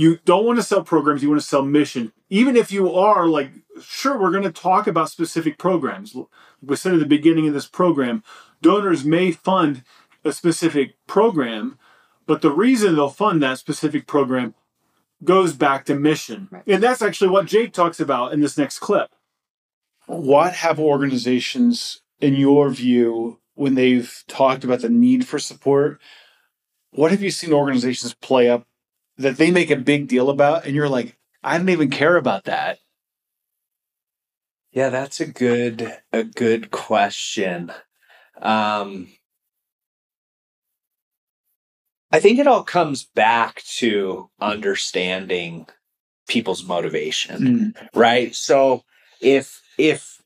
You 0.00 0.18
don't 0.24 0.46
want 0.46 0.58
to 0.58 0.62
sell 0.62 0.82
programs 0.82 1.22
you 1.22 1.28
want 1.28 1.40
to 1.40 1.46
sell 1.46 1.62
mission. 1.62 2.10
Even 2.30 2.56
if 2.56 2.72
you 2.72 2.94
are 2.94 3.26
like 3.26 3.52
sure 3.82 4.18
we're 4.18 4.30
going 4.30 4.42
to 4.42 4.50
talk 4.50 4.86
about 4.86 5.10
specific 5.10 5.58
programs. 5.58 6.16
We 6.62 6.76
said 6.76 6.94
at 6.94 7.00
the 7.00 7.06
beginning 7.06 7.46
of 7.48 7.54
this 7.54 7.66
program 7.66 8.24
donors 8.62 9.04
may 9.04 9.30
fund 9.30 9.84
a 10.24 10.32
specific 10.32 10.94
program 11.06 11.78
but 12.26 12.40
the 12.40 12.50
reason 12.50 12.94
they'll 12.94 13.10
fund 13.10 13.42
that 13.42 13.58
specific 13.58 14.06
program 14.06 14.54
goes 15.22 15.52
back 15.52 15.84
to 15.84 15.94
mission. 15.94 16.48
Right. 16.50 16.62
and 16.66 16.82
that's 16.82 17.02
actually 17.02 17.30
what 17.30 17.44
jake 17.44 17.74
talks 17.74 18.00
about 18.00 18.32
in 18.32 18.40
this 18.40 18.56
next 18.56 18.78
clip. 18.78 19.10
What 20.06 20.54
have 20.54 20.80
organizations 20.80 22.00
in 22.20 22.36
your 22.36 22.70
view 22.70 23.38
when 23.54 23.74
they've 23.74 24.24
talked 24.28 24.64
about 24.64 24.80
the 24.80 24.88
need 24.88 25.26
for 25.26 25.38
support 25.38 26.00
what 26.92 27.10
have 27.10 27.22
you 27.22 27.30
seen 27.30 27.52
organizations 27.52 28.14
play 28.14 28.48
up 28.48 28.66
that 29.20 29.36
they 29.36 29.50
make 29.50 29.70
a 29.70 29.76
big 29.76 30.08
deal 30.08 30.30
about 30.30 30.66
and 30.66 30.74
you're 30.74 30.88
like 30.88 31.16
i 31.42 31.56
don't 31.56 31.68
even 31.68 31.90
care 31.90 32.16
about 32.16 32.44
that 32.44 32.78
Yeah, 34.72 34.88
that's 34.88 35.20
a 35.20 35.26
good 35.26 35.98
a 36.12 36.22
good 36.24 36.70
question. 36.70 37.72
Um 38.40 39.08
I 42.12 42.20
think 42.20 42.38
it 42.38 42.46
all 42.46 42.64
comes 42.64 43.04
back 43.04 43.62
to 43.78 44.30
understanding 44.40 45.66
people's 46.28 46.64
motivation, 46.64 47.74
right? 47.94 48.34
So 48.34 48.84
if 49.20 49.62
if 49.78 50.22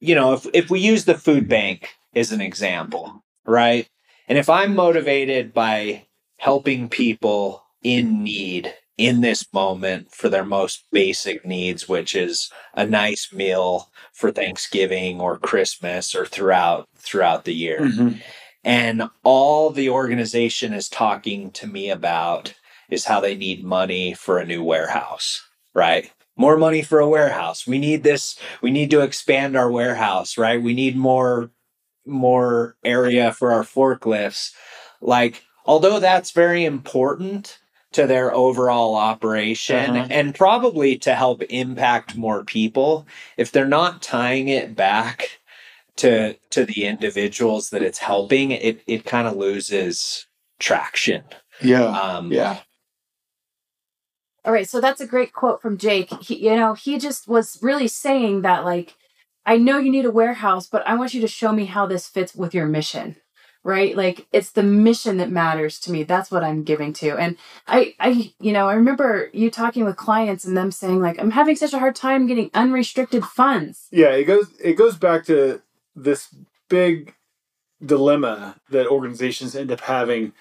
you 0.00 0.14
know, 0.14 0.34
if 0.34 0.46
if 0.54 0.70
we 0.70 0.80
use 0.80 1.04
the 1.04 1.18
food 1.18 1.48
bank 1.48 1.90
as 2.14 2.32
an 2.32 2.40
example, 2.40 3.24
right? 3.46 3.88
And 4.28 4.38
if 4.38 4.48
I'm 4.50 4.74
motivated 4.74 5.54
by 5.54 6.06
helping 6.38 6.88
people 6.88 7.62
in 7.82 8.22
need 8.22 8.74
in 8.96 9.20
this 9.20 9.52
moment 9.52 10.10
for 10.10 10.28
their 10.28 10.44
most 10.44 10.84
basic 10.90 11.44
needs, 11.44 11.88
which 11.88 12.14
is 12.14 12.50
a 12.74 12.86
nice 12.86 13.32
meal 13.32 13.90
for 14.12 14.30
Thanksgiving 14.30 15.20
or 15.20 15.38
Christmas 15.38 16.14
or 16.14 16.24
throughout 16.24 16.88
throughout 16.96 17.44
the 17.44 17.54
year. 17.54 17.80
Mm-hmm. 17.80 18.18
And 18.64 19.04
all 19.22 19.70
the 19.70 19.90
organization 19.90 20.72
is 20.72 20.88
talking 20.88 21.50
to 21.52 21.66
me 21.66 21.90
about 21.90 22.54
is 22.90 23.04
how 23.04 23.20
they 23.20 23.36
need 23.36 23.62
money 23.62 24.14
for 24.14 24.38
a 24.38 24.46
new 24.46 24.62
warehouse, 24.62 25.46
right? 25.74 26.10
More 26.36 26.56
money 26.56 26.82
for 26.82 26.98
a 26.98 27.08
warehouse. 27.08 27.66
We 27.66 27.78
need 27.78 28.02
this, 28.02 28.38
we 28.62 28.70
need 28.70 28.90
to 28.90 29.00
expand 29.00 29.56
our 29.56 29.70
warehouse, 29.70 30.36
right? 30.38 30.60
We 30.60 30.74
need 30.74 30.96
more 30.96 31.50
more 32.06 32.76
area 32.84 33.32
for 33.32 33.52
our 33.52 33.64
forklifts. 33.64 34.52
Like 35.00 35.44
although 35.66 36.00
that's 36.00 36.30
very 36.30 36.64
important 36.64 37.58
to 37.96 38.06
their 38.06 38.34
overall 38.34 38.94
operation 38.94 39.96
Uh-huh. 39.96 40.08
and 40.10 40.34
probably 40.34 40.98
to 40.98 41.14
help 41.14 41.42
impact 41.50 42.16
more 42.16 42.44
people, 42.44 43.06
if 43.38 43.52
they're 43.52 43.66
not 43.66 44.02
tying 44.02 44.48
it 44.48 44.74
back 44.76 45.40
to 45.96 46.34
to 46.50 46.64
the 46.66 46.84
individuals 46.84 47.70
that 47.70 47.82
it's 47.82 47.98
helping, 47.98 48.50
it 48.52 48.82
it 48.86 49.04
kind 49.04 49.26
of 49.28 49.36
loses 49.36 50.26
traction. 50.58 51.24
yeah 51.62 51.86
Um, 52.02 52.32
yeah 52.32 52.58
All 54.44 54.52
right, 54.52 54.68
so 54.68 54.80
that's 54.80 55.00
a 55.00 55.06
great 55.06 55.32
quote 55.32 55.60
from 55.62 55.76
Jake. 55.78 56.10
He, 56.22 56.48
you 56.48 56.56
know, 56.56 56.74
he 56.74 56.98
just 56.98 57.26
was 57.28 57.58
really 57.62 57.88
saying 57.88 58.42
that, 58.42 58.64
like, 58.64 58.94
I 59.44 59.56
know 59.58 59.78
you 59.78 59.90
need 59.90 60.04
a 60.04 60.10
warehouse, 60.10 60.68
but 60.68 60.86
I 60.86 60.94
want 60.94 61.14
you 61.14 61.20
to 61.22 61.28
show 61.28 61.52
me 61.52 61.64
how 61.66 61.86
this 61.86 62.08
fits 62.08 62.34
with 62.34 62.54
your 62.54 62.66
mission, 62.66 63.16
right? 63.66 63.96
Like, 63.96 64.26
it's 64.32 64.52
the 64.52 64.62
mission 64.62 65.16
that 65.16 65.30
matters 65.30 65.78
to 65.80 65.90
me. 65.92 66.04
That's 66.04 66.30
what 66.30 66.44
I'm 66.44 66.62
giving 66.62 66.92
to. 66.94 67.16
And 67.18 67.36
I, 67.66 67.94
I, 67.98 68.32
you 68.40 68.52
know, 68.52 68.68
I 68.68 68.74
remember 68.74 69.28
you 69.32 69.50
talking 69.50 69.84
with 69.84 69.96
clients 69.96 70.44
and 70.44 70.56
them 70.56 70.70
saying, 70.70 71.00
like, 71.00 71.18
I'm 71.20 71.32
having 71.32 71.56
such 71.56 71.72
a 71.74 71.78
hard 71.80 71.96
time 71.96 72.26
getting 72.28 72.50
unrestricted 72.54 73.24
funds. 73.24 73.88
yeah 73.90 74.10
it 74.10 74.24
goes 74.24 74.48
it 74.62 74.74
goes 74.74 74.96
back 74.96 75.24
to 75.26 75.60
this 75.96 76.28
big 76.68 77.14
dilemma 77.84 78.56
that 78.70 78.86
organizations 78.86 79.54
end 79.54 79.70
up 79.70 79.80
having 79.82 80.32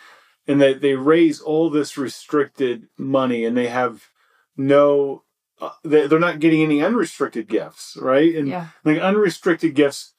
and 0.48 0.62
that 0.62 0.82
they 0.82 0.94
raise 0.96 1.42
all 1.42 1.70
this 1.70 1.98
restricted 1.98 2.88
money 2.98 3.44
and 3.46 3.58
they 3.58 3.68
have 3.68 4.10
no 4.56 5.24
uh, 5.62 5.70
they- 5.86 6.06
they're 6.08 6.20
not 6.20 6.40
getting 6.42 6.62
any 6.62 6.84
unrestricted 6.84 7.48
gifts, 7.48 7.98
right? 8.02 8.36
And 8.36 8.50
Yeah. 8.50 8.68
like 8.84 9.00
unrestricted 9.00 9.74
gifts, 9.74 10.14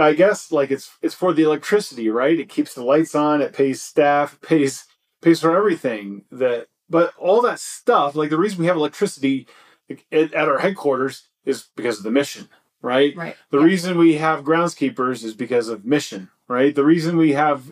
I 0.00 0.14
guess 0.14 0.50
like 0.52 0.70
it's 0.70 0.90
it's 1.02 1.14
for 1.14 1.32
the 1.32 1.44
electricity, 1.44 2.08
right? 2.08 2.38
It 2.38 2.48
keeps 2.48 2.74
the 2.74 2.84
lights 2.84 3.14
on, 3.14 3.40
it 3.42 3.52
pays 3.52 3.82
staff, 3.82 4.34
it 4.34 4.42
pays 4.48 4.86
pays 5.22 5.40
for 5.40 5.56
everything 5.56 6.24
that. 6.30 6.68
But 6.88 7.14
all 7.18 7.42
that 7.42 7.58
stuff, 7.58 8.14
like 8.14 8.30
the 8.30 8.38
reason 8.38 8.60
we 8.60 8.66
have 8.66 8.76
electricity 8.76 9.48
at, 9.90 10.32
at 10.32 10.48
our 10.48 10.58
headquarters 10.58 11.28
is 11.44 11.64
because 11.74 11.98
of 11.98 12.04
the 12.04 12.12
mission, 12.12 12.48
right? 12.80 13.16
Right. 13.16 13.36
The 13.50 13.58
Yeah. 13.58 13.64
reason 13.64 13.98
we 13.98 14.14
have 14.16 14.44
groundskeepers 14.44 15.24
is 15.24 15.34
because 15.34 15.68
of 15.68 15.84
mission, 15.84 16.30
right? 16.48 16.74
The 16.74 16.84
reason 16.84 17.16
we 17.16 17.32
have 17.32 17.68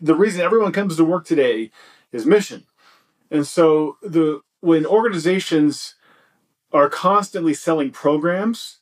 the 0.00 0.14
reason 0.14 0.40
everyone 0.40 0.72
comes 0.72 0.96
to 0.96 1.04
work 1.04 1.26
today 1.26 1.70
is 2.12 2.24
mission. 2.26 2.64
And 3.30 3.46
so 3.46 3.98
the 4.02 4.40
when 4.60 4.86
organizations 4.86 5.94
are 6.72 6.88
constantly 6.88 7.54
selling 7.54 7.90
programs, 7.90 8.78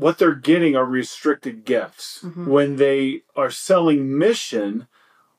what 0.00 0.18
they're 0.18 0.34
getting 0.34 0.74
are 0.76 0.84
restricted 0.84 1.64
gifts. 1.64 2.20
Mhm. 2.24 2.46
When 2.46 2.76
they 2.76 3.22
are 3.36 3.50
selling 3.50 4.16
mission, 4.18 4.86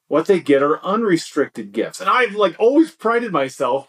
what 0.08 0.28
they 0.28 0.40
get 0.40 0.62
are 0.62 0.84
unrestricted 0.84 1.72
gifts. 1.72 2.00
And 2.00 2.10
I've 2.10 2.36
like 2.36 2.56
always 2.60 2.92
prided 2.92 3.32
myself 3.32 3.88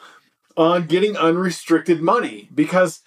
on 0.56 0.86
getting 0.86 1.16
unrestricted 1.16 2.00
money 2.00 2.48
because 2.54 3.00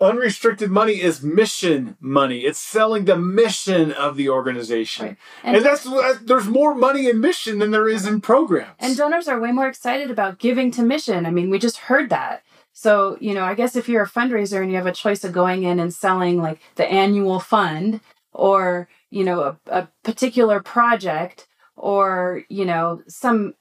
unrestricted 0.00 0.70
money 0.70 1.00
is 1.00 1.22
mission 1.22 1.96
money. 2.00 2.40
It's 2.40 2.58
selling 2.58 3.04
the 3.04 3.16
mission 3.16 3.92
of 3.92 4.16
the 4.16 4.28
organization. 4.28 5.06
Right. 5.06 5.16
And, 5.44 5.56
And- 5.56 5.64
that's 5.64 5.86
there's 6.22 6.46
more 6.46 6.74
money 6.74 7.08
in 7.08 7.20
mission 7.20 7.58
than 7.60 7.70
there 7.70 7.88
is 7.88 8.06
in 8.06 8.20
programs. 8.20 8.74
And 8.80 8.96
donors 8.96 9.28
are 9.28 9.38
way 9.40 9.52
more 9.52 9.68
excited 9.68 10.10
about 10.10 10.38
giving 10.38 10.70
to 10.72 10.82
mission. 10.82 11.26
I 11.26 11.30
mean, 11.30 11.48
we 11.48 11.58
just 11.58 11.76
heard 11.76 12.10
that. 12.10 12.42
So, 12.74 13.16
you 13.20 13.34
know, 13.34 13.44
I 13.44 13.54
guess 13.54 13.76
if 13.76 13.88
you're 13.88 14.02
a 14.02 14.08
fundraiser 14.08 14.60
and 14.60 14.68
you 14.68 14.76
have 14.76 14.86
a 14.86 14.92
choice 14.92 15.22
of 15.22 15.32
going 15.32 15.62
in 15.62 15.78
and 15.78 15.94
selling 15.94 16.42
like 16.42 16.60
the 16.74 16.84
annual 16.84 17.38
fund 17.38 18.00
or, 18.32 18.88
you 19.10 19.22
know, 19.24 19.42
a, 19.42 19.58
a 19.68 19.88
particular 20.02 20.60
project 20.60 21.46
or, 21.76 22.42
you 22.48 22.64
know, 22.64 23.00
some, 23.06 23.54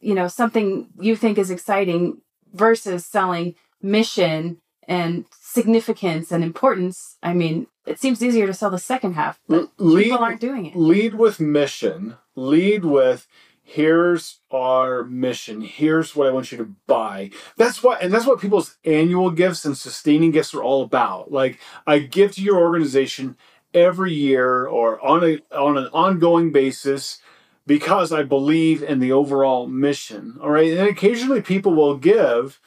you 0.00 0.14
know, 0.14 0.26
something 0.26 0.88
you 0.98 1.16
think 1.16 1.36
is 1.36 1.50
exciting 1.50 2.22
versus 2.54 3.04
selling 3.04 3.54
mission 3.82 4.56
and 4.88 5.26
significance 5.38 6.32
and 6.32 6.42
importance, 6.42 7.18
I 7.22 7.34
mean, 7.34 7.66
it 7.86 8.00
seems 8.00 8.22
easier 8.22 8.46
to 8.46 8.54
sell 8.54 8.70
the 8.70 8.78
second 8.78 9.14
half, 9.14 9.38
but 9.48 9.68
lead, 9.78 10.04
people 10.04 10.18
aren't 10.18 10.40
doing 10.40 10.64
it. 10.64 10.76
lead 10.76 11.14
with 11.14 11.40
mission. 11.40 12.16
Lead 12.34 12.84
with 12.84 13.26
here's 13.68 14.38
our 14.52 15.02
mission. 15.02 15.60
Here's 15.60 16.14
what 16.14 16.28
I 16.28 16.30
want 16.30 16.52
you 16.52 16.58
to 16.58 16.72
buy. 16.86 17.30
That's 17.56 17.82
what 17.82 18.00
and 18.00 18.14
that's 18.14 18.24
what 18.24 18.40
people's 18.40 18.76
annual 18.84 19.30
gifts 19.32 19.64
and 19.64 19.76
sustaining 19.76 20.30
gifts 20.30 20.54
are 20.54 20.62
all 20.62 20.82
about. 20.84 21.32
Like 21.32 21.58
I 21.84 21.98
give 21.98 22.32
to 22.36 22.42
your 22.42 22.58
organization 22.58 23.36
every 23.74 24.14
year 24.14 24.66
or 24.66 25.04
on 25.04 25.24
a 25.24 25.40
on 25.54 25.76
an 25.76 25.88
ongoing 25.88 26.52
basis 26.52 27.18
because 27.66 28.12
I 28.12 28.22
believe 28.22 28.84
in 28.84 29.00
the 29.00 29.10
overall 29.10 29.66
mission. 29.66 30.38
All 30.40 30.50
right. 30.50 30.72
And 30.72 30.88
occasionally 30.88 31.42
people 31.42 31.74
will 31.74 31.96
give 31.96 32.60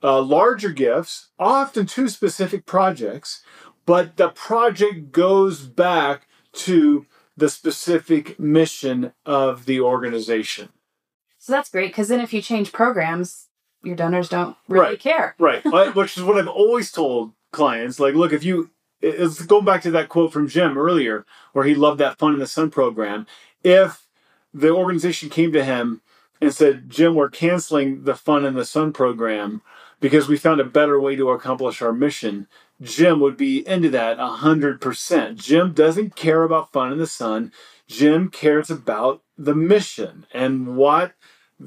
uh, 0.00 0.22
larger 0.22 0.70
gifts, 0.70 1.30
often 1.40 1.86
to 1.86 2.08
specific 2.08 2.66
projects, 2.66 3.42
but 3.84 4.16
the 4.16 4.28
project 4.28 5.10
goes 5.10 5.62
back 5.62 6.28
to 6.52 7.06
the 7.40 7.48
specific 7.48 8.38
mission 8.38 9.12
of 9.26 9.66
the 9.66 9.80
organization. 9.80 10.68
So 11.38 11.52
that's 11.52 11.70
great 11.70 11.88
because 11.88 12.08
then 12.08 12.20
if 12.20 12.32
you 12.32 12.42
change 12.42 12.70
programs, 12.70 13.48
your 13.82 13.96
donors 13.96 14.28
don't 14.28 14.56
really 14.68 14.90
Right. 14.90 15.00
care. 15.00 15.34
Right. 15.38 15.64
Which 15.96 16.16
is 16.16 16.22
what 16.22 16.38
I've 16.38 16.46
always 16.48 16.92
told 16.92 17.32
clients. 17.50 17.98
Like, 17.98 18.14
look, 18.14 18.32
if 18.32 18.44
you, 18.44 18.70
it's 19.00 19.40
going 19.46 19.64
back 19.64 19.82
to 19.82 19.90
that 19.92 20.10
quote 20.10 20.32
from 20.32 20.48
Jim 20.48 20.76
earlier, 20.76 21.24
where 21.54 21.64
he 21.64 21.74
loved 21.74 21.98
that 22.00 22.18
Fun 22.18 22.34
in 22.34 22.38
the 22.38 22.46
Sun 22.46 22.70
program. 22.70 23.26
If 23.64 24.06
the 24.52 24.70
organization 24.70 25.30
came 25.30 25.50
to 25.52 25.64
him 25.64 26.02
and 26.42 26.54
said, 26.54 26.90
Jim, 26.90 27.14
we're 27.14 27.30
canceling 27.30 28.04
the 28.04 28.14
Fun 28.14 28.44
in 28.44 28.54
the 28.54 28.66
Sun 28.66 28.92
program 28.92 29.62
because 30.00 30.28
we 30.28 30.36
found 30.36 30.60
a 30.60 30.64
better 30.64 31.00
way 31.00 31.14
to 31.16 31.30
accomplish 31.30 31.82
our 31.82 31.92
mission, 31.92 32.46
Jim 32.80 33.20
would 33.20 33.36
be 33.36 33.66
into 33.68 33.90
that 33.90 34.18
100%. 34.18 35.36
Jim 35.36 35.72
doesn't 35.72 36.16
care 36.16 36.42
about 36.42 36.72
Fun 36.72 36.92
in 36.92 36.98
the 36.98 37.06
Sun. 37.06 37.52
Jim 37.86 38.30
cares 38.30 38.70
about 38.70 39.22
the 39.36 39.54
mission 39.54 40.26
and 40.32 40.76
what 40.76 41.12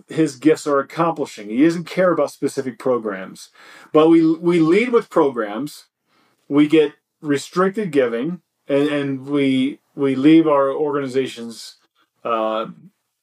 his 0.07 0.37
gifts 0.37 0.65
are 0.65 0.79
accomplishing. 0.79 1.49
He 1.49 1.63
doesn't 1.63 1.85
care 1.85 2.11
about 2.11 2.31
specific 2.31 2.79
programs. 2.79 3.49
But 3.91 4.09
we 4.09 4.25
we 4.35 4.59
lead 4.59 4.89
with 4.89 5.09
programs. 5.09 5.85
We 6.47 6.67
get 6.67 6.93
restricted 7.21 7.91
giving, 7.91 8.41
and, 8.67 8.87
and 8.89 9.27
we 9.27 9.79
we 9.95 10.15
leave 10.15 10.47
our 10.47 10.71
organizations 10.71 11.75
uh, 12.23 12.67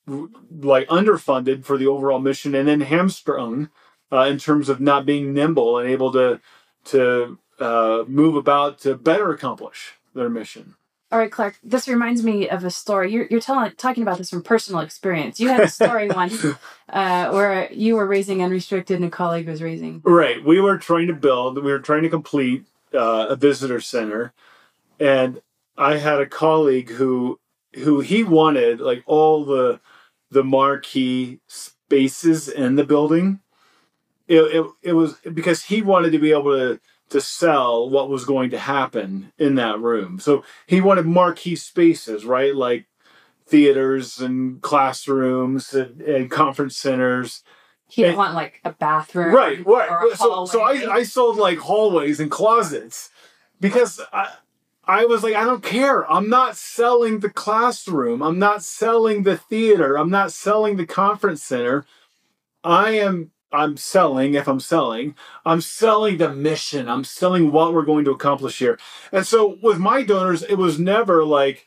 like 0.07 0.89
underfunded 0.89 1.65
for 1.65 1.77
the 1.77 1.87
overall 1.87 2.21
mission, 2.21 2.55
and 2.55 2.69
then 2.69 2.83
hamstrung 2.83 3.71
uh, 4.13 4.23
in 4.23 4.39
terms 4.39 4.69
of 4.69 4.81
not 4.81 5.07
being 5.07 5.33
nimble 5.33 5.79
and 5.79 5.89
able 5.89 6.13
to 6.13 6.41
to 6.85 7.39
uh, 7.59 8.05
move 8.07 8.37
about 8.37 8.79
to 8.81 8.95
better 8.95 9.31
accomplish 9.31 9.95
their 10.15 10.29
mission. 10.29 10.75
All 11.13 11.19
right, 11.19 11.31
Clark, 11.31 11.59
this 11.65 11.89
reminds 11.89 12.23
me 12.23 12.49
of 12.49 12.65
a 12.65 12.71
story. 12.71 13.13
You're, 13.13 13.27
you're 13.27 13.41
telling, 13.41 13.73
talking 13.73 14.05
about 14.05 14.19
this 14.19 14.31
from 14.31 14.45
personal 14.45 14.81
experience. 14.81 15.41
You 15.41 15.49
had 15.49 15.61
a 15.61 15.69
story 15.69 16.09
once 16.15 16.45
uh, 16.89 17.31
where 17.31 17.71
you 17.73 17.97
were 17.97 18.07
raising 18.07 18.45
unrestricted 18.45 18.97
and 18.97 19.07
a 19.07 19.11
colleague 19.11 19.49
was 19.49 19.61
raising. 19.61 20.03
Right. 20.05 20.43
We 20.45 20.61
were 20.61 20.79
trying 20.79 21.09
to 21.09 21.13
build, 21.13 21.57
we 21.57 21.73
were 21.73 21.81
trying 21.81 22.05
to 22.05 22.09
complete 22.09 22.65
uh, 22.95 23.27
a 23.31 23.37
visitor 23.37 23.81
center. 23.81 24.33
And 25.01 25.43
I 25.77 25.97
had 25.97 26.21
a 26.21 26.27
colleague 26.27 26.91
who 26.91 27.41
who 27.75 28.01
he 28.01 28.23
wanted 28.23 28.81
like 28.81 29.03
all 29.07 29.45
the 29.45 29.81
the 30.31 30.45
marquee 30.45 31.41
spaces 31.47 32.49
in 32.49 32.77
the 32.77 32.85
building. 32.85 33.41
It, 34.31 34.43
it, 34.57 34.67
it 34.83 34.93
was 34.95 35.15
because 35.35 35.65
he 35.65 35.83
wanted 35.83 36.13
to 36.13 36.19
be 36.19 36.31
able 36.33 36.53
to 36.57 36.81
to 37.11 37.21
sell 37.21 37.91
what 37.91 38.09
was 38.09 38.25
going 38.25 38.51
to 38.51 38.59
happen 38.59 39.33
in 39.39 39.57
that 39.57 39.81
room. 39.81 40.21
So 40.21 40.45
he 40.69 40.81
wanted 40.81 41.07
marquee 41.07 41.57
spaces, 41.57 42.25
right? 42.25 42.55
Like 42.55 42.87
theaters 43.47 44.21
and 44.21 44.63
classrooms 44.63 45.75
and, 45.75 46.01
and 46.03 46.31
conference 46.31 46.77
centers 46.77 47.43
He 47.89 48.03
didn't 48.03 48.11
And- 48.13 48.19
want 48.19 48.35
like 48.35 48.61
a 48.65 48.73
bathroom. 48.73 49.35
right 49.35 49.67
right 49.67 50.17
so 50.17 50.45
so 50.47 50.61
i 50.63 50.75
i 50.99 51.03
sold 51.03 51.37
like 51.37 51.59
hallways 51.59 52.21
and 52.21 52.31
closets 52.31 53.11
because 53.61 54.01
i 54.13 54.33
i 54.85 55.05
was 55.05 55.25
like 55.25 55.35
i 55.35 55.43
don't 55.43 55.65
care 55.65 56.09
i'm 56.11 56.29
not 56.31 56.57
selling 56.57 57.19
the 57.21 57.31
classroom 57.31 58.23
i'm 58.23 58.39
not 58.39 58.63
selling 58.63 59.25
the 59.25 59.37
theater 59.37 59.99
i'm 59.99 60.11
not 60.11 60.31
selling 60.33 60.77
the 60.77 60.87
conference 60.87 61.43
center 61.43 61.85
i 62.63 62.91
am 62.93 63.33
i'm 63.53 63.77
selling 63.77 64.35
if 64.35 64.49
i'm 64.49 64.61
selling 64.61 65.15
i'm 65.45 65.61
selling 65.61 66.19
the 66.19 66.33
mission. 66.33 66.89
I'm 66.89 67.05
selling 67.05 67.53
what 67.53 67.73
we're 67.73 67.85
going 67.85 68.05
to 68.05 68.11
accomplish 68.11 68.59
here. 68.59 68.79
And 69.13 69.27
so 69.27 69.59
with 69.63 69.79
my 69.79 70.03
donors 70.03 70.43
it 70.43 70.57
was 70.57 70.79
never 70.79 71.25
like 71.25 71.67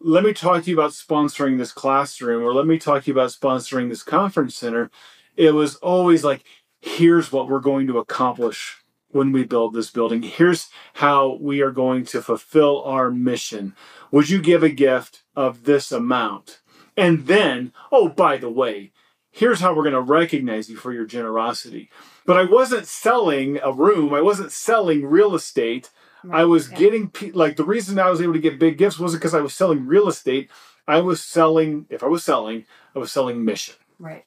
let 0.00 0.22
me 0.22 0.34
talk 0.34 0.62
to 0.62 0.70
you 0.70 0.78
about 0.78 0.90
sponsoring 0.90 1.56
this 1.56 1.72
classroom 1.72 2.42
or 2.42 2.52
let 2.52 2.66
me 2.66 2.78
talk 2.78 3.04
to 3.04 3.10
you 3.10 3.14
about 3.14 3.30
sponsoring 3.30 3.88
this 3.88 4.02
conference 4.02 4.54
center. 4.56 4.90
It 5.36 5.54
was 5.54 5.76
always 5.76 6.22
like 6.24 6.44
here's 6.80 7.32
what 7.32 7.48
we're 7.48 7.60
going 7.60 7.86
to 7.86 7.98
accomplish 7.98 8.76
when 9.08 9.32
we 9.32 9.44
build 9.44 9.72
this 9.72 9.90
building. 9.90 10.22
Here's 10.22 10.68
how 10.94 11.38
we 11.40 11.62
are 11.62 11.70
going 11.70 12.04
to 12.06 12.20
fulfill 12.20 12.82
our 12.82 13.10
mission. 13.10 13.74
Would 14.10 14.28
you 14.28 14.42
give 14.42 14.62
a 14.62 14.68
gift 14.68 15.22
of 15.34 15.64
this 15.64 15.90
amount? 15.90 16.60
And 16.96 17.26
then 17.26 17.72
oh 17.90 18.08
by 18.08 18.36
the 18.36 18.50
way 18.50 18.92
here's 19.34 19.60
how 19.60 19.74
we're 19.74 19.82
going 19.82 19.92
to 19.92 20.00
recognize 20.00 20.68
you 20.70 20.76
for 20.76 20.92
your 20.92 21.04
generosity 21.04 21.90
but 22.24 22.36
i 22.36 22.44
wasn't 22.44 22.86
selling 22.86 23.58
a 23.62 23.72
room 23.72 24.14
i 24.14 24.20
wasn't 24.20 24.52
selling 24.52 25.04
real 25.04 25.34
estate 25.34 25.90
I 26.30 26.44
was 26.44 26.70
yeah. 26.70 26.78
getting 26.78 27.08
pe- 27.10 27.32
like 27.32 27.56
the 27.56 27.64
reason 27.64 27.98
I 27.98 28.10
was 28.10 28.20
able 28.20 28.32
to 28.32 28.38
get 28.38 28.58
big 28.58 28.78
gifts 28.78 28.98
wasn't 28.98 29.20
because 29.20 29.34
I 29.34 29.40
was 29.40 29.54
selling 29.54 29.86
real 29.86 30.08
estate. 30.08 30.50
I 30.86 31.00
was 31.00 31.22
selling, 31.22 31.86
if 31.90 32.02
I 32.02 32.06
was 32.06 32.24
selling, 32.24 32.66
I 32.94 32.98
was 32.98 33.12
selling 33.12 33.44
mission. 33.44 33.74
Right. 33.98 34.24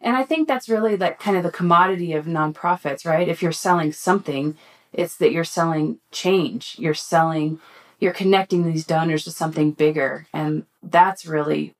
And 0.00 0.16
I 0.16 0.24
think 0.24 0.48
that's 0.48 0.68
really 0.68 0.96
like 0.96 1.18
kind 1.18 1.36
of 1.36 1.42
the 1.42 1.50
commodity 1.50 2.12
of 2.12 2.24
nonprofits, 2.24 3.04
right? 3.04 3.28
If 3.28 3.42
you're 3.42 3.52
selling 3.52 3.92
something, 3.92 4.56
it's 4.92 5.16
that 5.16 5.32
you're 5.32 5.44
selling 5.44 5.98
change. 6.10 6.76
You're 6.78 6.94
selling, 6.94 7.60
you're 7.98 8.12
connecting 8.12 8.64
these 8.64 8.86
donors 8.86 9.24
to 9.24 9.30
something 9.30 9.72
bigger. 9.72 10.26
And 10.32 10.64
that's 10.82 11.26
really, 11.26 11.74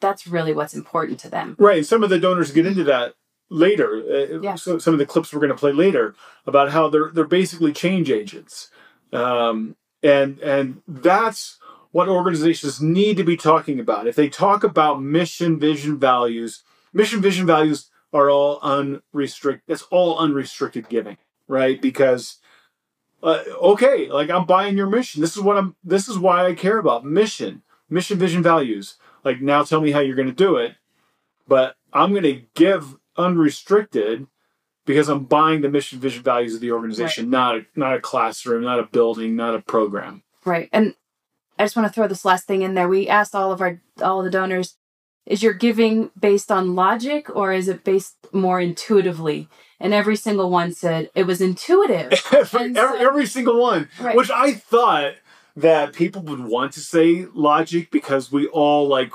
that's 0.00 0.26
really 0.26 0.52
what's 0.52 0.74
important 0.74 1.18
to 1.20 1.30
them. 1.30 1.56
Right. 1.58 1.84
Some 1.84 2.02
of 2.02 2.10
the 2.10 2.18
donors 2.18 2.50
get 2.50 2.66
into 2.66 2.84
that 2.84 3.14
later. 3.50 3.96
Uh, 3.96 4.40
Yeah. 4.40 4.54
So 4.56 4.78
some 4.78 4.94
of 4.94 4.98
the 4.98 5.06
clips 5.06 5.32
we're 5.32 5.40
going 5.40 5.50
to 5.50 5.56
play 5.56 5.72
later 5.72 6.14
about 6.46 6.70
how 6.70 6.88
they're 6.88 7.10
they're 7.12 7.24
basically 7.24 7.72
change 7.72 8.10
agents, 8.10 8.70
um, 9.12 9.76
and 10.02 10.38
and 10.40 10.82
that's 10.86 11.58
what 11.92 12.08
organizations 12.08 12.80
need 12.82 13.16
to 13.16 13.24
be 13.24 13.36
talking 13.36 13.80
about. 13.80 14.06
If 14.06 14.16
they 14.16 14.28
talk 14.28 14.62
about 14.64 15.02
mission, 15.02 15.58
vision, 15.58 15.98
values, 15.98 16.62
mission, 16.92 17.22
vision, 17.22 17.46
values 17.46 17.90
are 18.12 18.28
all 18.30 18.58
unrestricted. 18.62 19.62
That's 19.66 19.82
all 19.90 20.18
unrestricted 20.18 20.88
giving. 20.88 21.16
right? 21.48 21.80
Because 21.80 22.38
uh, 23.22 23.42
okay, 23.62 24.08
like 24.10 24.30
I'm 24.30 24.46
buying 24.46 24.76
your 24.76 24.88
mission. 24.88 25.20
This 25.20 25.36
is 25.36 25.42
what 25.42 25.56
I'm. 25.56 25.74
This 25.82 26.08
is 26.08 26.18
why 26.18 26.46
I 26.46 26.54
care 26.54 26.78
about 26.78 27.04
mission, 27.04 27.62
mission, 27.88 28.18
vision, 28.18 28.42
values. 28.42 28.96
Like 29.26 29.40
now, 29.42 29.64
tell 29.64 29.80
me 29.80 29.90
how 29.90 29.98
you're 29.98 30.14
going 30.14 30.28
to 30.28 30.32
do 30.32 30.54
it, 30.54 30.76
but 31.48 31.74
I'm 31.92 32.10
going 32.12 32.22
to 32.22 32.42
give 32.54 32.94
unrestricted 33.16 34.28
because 34.84 35.08
I'm 35.08 35.24
buying 35.24 35.62
the 35.62 35.68
mission, 35.68 35.98
vision, 35.98 36.22
values 36.22 36.54
of 36.54 36.60
the 36.60 36.70
organization, 36.70 37.28
not 37.28 37.56
a, 37.56 37.66
not 37.74 37.94
a 37.96 38.00
classroom, 38.00 38.62
not 38.62 38.78
a 38.78 38.84
building, 38.84 39.34
not 39.34 39.56
a 39.56 39.60
program. 39.60 40.22
Right. 40.44 40.68
And 40.72 40.94
I 41.58 41.64
just 41.64 41.74
want 41.74 41.88
to 41.88 41.92
throw 41.92 42.06
this 42.06 42.24
last 42.24 42.46
thing 42.46 42.62
in 42.62 42.74
there. 42.74 42.88
We 42.88 43.08
asked 43.08 43.34
all 43.34 43.50
of 43.50 43.60
our 43.60 43.80
all 44.00 44.20
of 44.20 44.24
the 44.26 44.30
donors, 44.30 44.76
is 45.26 45.42
your 45.42 45.54
giving 45.54 46.12
based 46.16 46.52
on 46.52 46.76
logic 46.76 47.28
or 47.34 47.52
is 47.52 47.66
it 47.66 47.82
based 47.82 48.14
more 48.32 48.60
intuitively? 48.60 49.48
And 49.80 49.92
every 49.92 50.14
single 50.14 50.50
one 50.50 50.72
said 50.72 51.10
it 51.16 51.24
was 51.24 51.40
intuitive. 51.40 52.12
every, 52.32 52.60
every, 52.60 52.74
so- 52.76 52.96
every 52.96 53.26
single 53.26 53.60
one, 53.60 53.88
Right. 54.00 54.16
which 54.16 54.30
I 54.30 54.52
thought 54.54 55.14
that 55.56 55.94
people 55.94 56.22
would 56.22 56.40
want 56.40 56.72
to 56.72 56.80
say 56.80 57.26
logic 57.34 57.90
because 57.90 58.30
we 58.30 58.46
all 58.48 58.86
like 58.86 59.12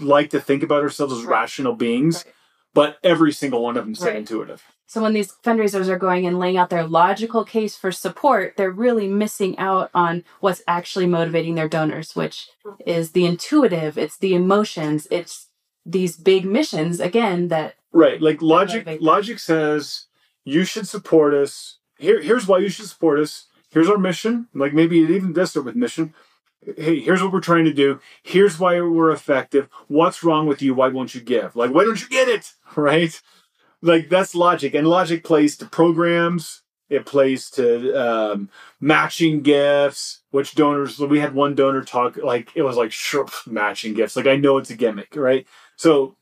like 0.00 0.30
to 0.30 0.40
think 0.40 0.62
about 0.62 0.82
ourselves 0.82 1.12
as 1.12 1.24
Right. 1.24 1.40
rational 1.40 1.74
beings, 1.74 2.22
Right. 2.24 2.34
but 2.72 2.98
every 3.02 3.32
single 3.32 3.62
one 3.62 3.76
of 3.76 3.84
them 3.84 3.94
said 3.96 4.08
Right. 4.08 4.16
intuitive. 4.18 4.62
So 4.86 5.02
when 5.02 5.12
these 5.12 5.32
fundraisers 5.44 5.88
are 5.88 5.98
going 5.98 6.24
and 6.24 6.38
laying 6.38 6.56
out 6.56 6.70
their 6.70 6.86
logical 6.86 7.44
case 7.44 7.76
for 7.76 7.90
support, 7.92 8.54
they're 8.56 8.70
really 8.70 9.08
missing 9.08 9.58
out 9.58 9.90
on 9.94 10.22
what's 10.40 10.62
actually 10.68 11.06
motivating 11.06 11.56
their 11.56 11.68
donors, 11.68 12.14
which 12.14 12.48
is 12.86 13.10
the 13.10 13.26
intuitive, 13.26 13.98
it's 13.98 14.16
the 14.16 14.34
emotions, 14.34 15.08
it's 15.10 15.48
these 15.84 16.16
big 16.16 16.44
missions 16.44 17.00
again 17.00 17.48
that 17.48 17.74
Right. 17.92 18.20
Like 18.22 18.40
logic 18.40 18.86
logic 19.00 19.38
says 19.40 20.06
you 20.44 20.64
should 20.64 20.86
support 20.86 21.34
us. 21.34 21.78
Here 21.98 22.20
here's 22.22 22.46
why 22.46 22.58
you 22.58 22.68
should 22.68 22.86
support 22.86 23.18
us. 23.18 23.46
Here's 23.70 23.88
our 23.88 23.98
mission. 23.98 24.48
Like 24.54 24.72
maybe 24.72 25.02
it 25.02 25.10
even 25.10 25.32
does 25.32 25.50
start 25.50 25.66
with 25.66 25.76
mission. 25.76 26.14
Hey, 26.76 27.00
here's 27.00 27.22
what 27.22 27.32
we're 27.32 27.40
trying 27.40 27.64
to 27.66 27.72
do. 27.72 28.00
Here's 28.22 28.58
why 28.58 28.80
we're 28.80 29.12
effective. 29.12 29.68
What's 29.86 30.24
wrong 30.24 30.46
with 30.46 30.60
you? 30.60 30.74
Why 30.74 30.88
won't 30.88 31.14
you 31.14 31.20
give? 31.20 31.54
Like, 31.54 31.72
why 31.72 31.84
don't 31.84 32.00
you 32.00 32.08
get 32.08 32.28
it? 32.28 32.52
Right? 32.76 33.20
Like 33.80 34.08
that's 34.08 34.34
logic. 34.34 34.74
And 34.74 34.86
logic 34.86 35.24
plays 35.24 35.56
to 35.56 35.66
programs. 35.66 36.62
It 36.90 37.06
plays 37.06 37.50
to 37.50 37.94
um, 37.94 38.50
matching 38.80 39.42
gifts, 39.42 40.20
which 40.30 40.54
donors, 40.54 40.98
we 40.98 41.18
had 41.18 41.34
one 41.34 41.54
donor 41.54 41.84
talk, 41.84 42.16
like, 42.16 42.50
it 42.54 42.62
was 42.62 42.76
like, 42.76 42.92
sure, 42.92 43.26
matching 43.46 43.92
gifts. 43.92 44.16
Like, 44.16 44.26
I 44.26 44.36
know 44.36 44.56
it's 44.56 44.70
a 44.70 44.76
gimmick, 44.76 45.14
right? 45.14 45.46
So, 45.76 46.16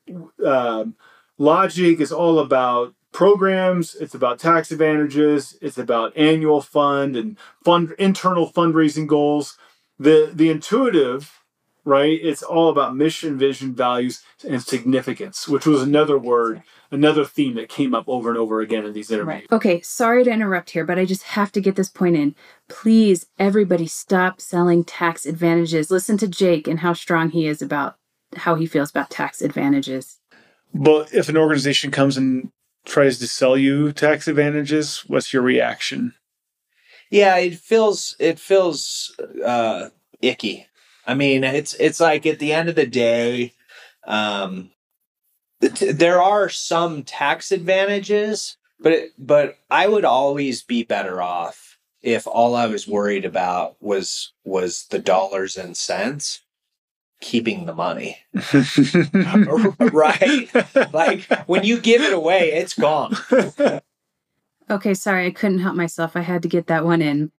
um, 0.45 0.97
Logic 1.39 2.01
is 2.01 2.13
all 2.13 2.39
about 2.39 2.95
programs, 3.17 3.95
it's 3.95 4.15
about 4.15 4.39
tax 4.39 4.71
advantages, 4.71 5.57
it's 5.63 5.79
about 5.79 6.15
annual 6.19 6.61
fund 6.61 7.17
and 7.17 7.39
fund 7.65 7.95
internal 7.99 8.53
fundraising 8.53 9.07
goals. 9.07 9.57
The 9.99 10.31
the 10.35 10.51
intuitive, 10.51 11.43
right? 11.83 12.21
It's 12.23 12.43
all 12.43 12.69
about 12.69 12.95
mission, 12.95 13.39
vision, 13.39 13.75
values, 13.75 14.23
and 14.47 14.63
significance, 14.63 15.49
which 15.49 15.65
was 15.65 15.81
another 15.81 16.19
word, 16.19 16.63
another 16.91 17.25
theme 17.25 17.55
that 17.55 17.71
came 17.71 17.95
up 17.95 18.05
over 18.07 18.29
and 18.29 18.37
over 18.37 18.61
again 18.61 18.85
in 18.85 18.93
these 18.93 19.11
interviews. 19.11 19.47
Okay, 19.51 19.81
sorry 19.81 20.23
to 20.23 20.31
interrupt 20.31 20.69
here, 20.69 20.85
but 20.85 20.99
I 20.99 21.07
just 21.07 21.23
have 21.23 21.51
to 21.53 21.61
get 21.63 21.75
this 21.75 21.89
point 21.89 22.17
in. 22.17 22.35
Please, 22.69 23.25
everybody, 23.39 23.87
stop 23.87 24.43
selling 24.43 24.85
tax 24.85 25.25
advantages. 25.25 25.91
Listen 25.91 26.19
to 26.19 26.29
Jake 26.29 26.69
and 26.69 26.81
how 26.81 26.93
strong 26.93 27.31
he 27.31 27.47
is 27.47 27.63
about 27.63 27.97
how 28.37 28.57
he 28.57 28.67
feels 28.67 28.91
about 28.91 29.09
tax 29.09 29.41
advantages. 29.41 30.19
But 30.75 31.15
if 31.15 31.31
an 31.31 31.39
organization 31.39 31.91
comes 31.91 32.19
and 32.19 32.51
tries 32.87 33.19
to 33.19 33.29
sell 33.29 33.57
you 33.57 33.93
tax 33.93 34.27
advantages, 34.29 35.05
what's 35.07 35.33
your 35.33 35.43
reaction? 35.43 36.15
Yeah, 37.11 37.37
it 37.37 37.59
feels 37.59 38.17
it 38.19 38.39
feels 38.41 39.15
uh 39.45 39.91
icky. 40.23 40.67
I 41.07 41.15
mean, 41.15 41.45
it's 41.45 41.75
it's 41.75 42.01
like 42.01 42.27
at 42.27 42.39
the 42.39 42.53
end 42.53 42.69
of 42.69 42.75
the 42.75 42.87
day, 42.87 43.53
um 44.07 44.71
t- 45.61 45.93
there 45.93 46.23
are 46.23 46.49
some 46.49 47.03
tax 47.03 47.53
advantages, 47.53 48.57
but 48.81 48.93
it, 48.93 49.13
but 49.19 49.59
I 49.71 49.87
would 49.87 50.05
always 50.05 50.63
be 50.63 50.83
better 50.83 51.23
off 51.23 51.79
if 52.03 52.27
all 52.27 52.55
I 52.55 52.67
was 52.67 52.89
worried 52.89 53.25
about 53.25 53.77
was 53.81 54.33
was 54.45 54.87
the 54.87 54.99
dollars 54.99 55.57
and 55.57 55.77
cents 55.77 56.41
keeping 57.21 57.67
the 57.67 57.75
money. 57.75 58.19
right? 59.93 60.93
Like 60.93 61.25
when 61.49 61.65
you 61.65 61.81
give 61.81 62.03
it 62.03 62.13
away, 62.13 62.53
it's 62.53 62.75
gone. 62.75 63.17
Okay, 64.69 64.95
sorry, 64.95 65.27
I 65.27 65.31
couldn't 65.31 65.61
help 65.61 65.77
myself. 65.77 66.17
I 66.17 66.23
had 66.23 66.43
to 66.43 66.49
get 66.49 66.67
that 66.67 66.85
one 66.85 67.01
in. 67.01 67.31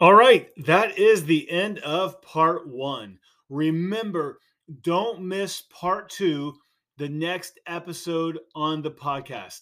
All 0.00 0.14
right, 0.14 0.50
that 0.64 0.98
is 0.98 1.24
the 1.24 1.48
end 1.50 1.78
of 1.78 2.20
part 2.20 2.68
one. 2.68 3.18
Remember, 3.48 4.38
don't 4.82 5.22
miss 5.22 5.62
part 5.70 6.10
two, 6.10 6.54
the 6.98 7.08
next 7.08 7.58
episode 7.66 8.38
on 8.54 8.82
the 8.82 8.90
podcast. 8.90 9.60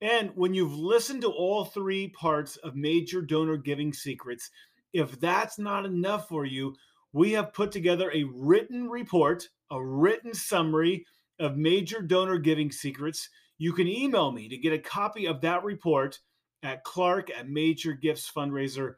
And 0.00 0.32
when 0.34 0.52
you've 0.52 0.74
listened 0.74 1.22
to 1.22 1.28
all 1.28 1.64
three 1.64 2.08
parts 2.08 2.56
of 2.56 2.74
Major 2.74 3.22
Donor 3.22 3.56
Giving 3.56 3.92
Secrets, 3.92 4.50
if 4.92 5.20
that's 5.20 5.60
not 5.60 5.86
enough 5.86 6.28
for 6.28 6.44
you, 6.44 6.74
we 7.12 7.32
have 7.32 7.52
put 7.52 7.72
together 7.72 8.10
a 8.12 8.24
written 8.24 8.88
report, 8.88 9.48
a 9.70 9.82
written 9.82 10.34
summary 10.34 11.04
of 11.38 11.56
Major 11.56 12.00
Donor 12.00 12.38
Giving 12.38 12.70
Secrets. 12.70 13.28
You 13.58 13.72
can 13.72 13.88
email 13.88 14.32
me 14.32 14.48
to 14.48 14.56
get 14.56 14.72
a 14.72 14.78
copy 14.78 15.26
of 15.26 15.40
that 15.42 15.64
report 15.64 16.18
at 16.62 16.84
clark 16.84 17.30
at 17.30 17.48
majorgiftsfundraiser.com 17.48 18.96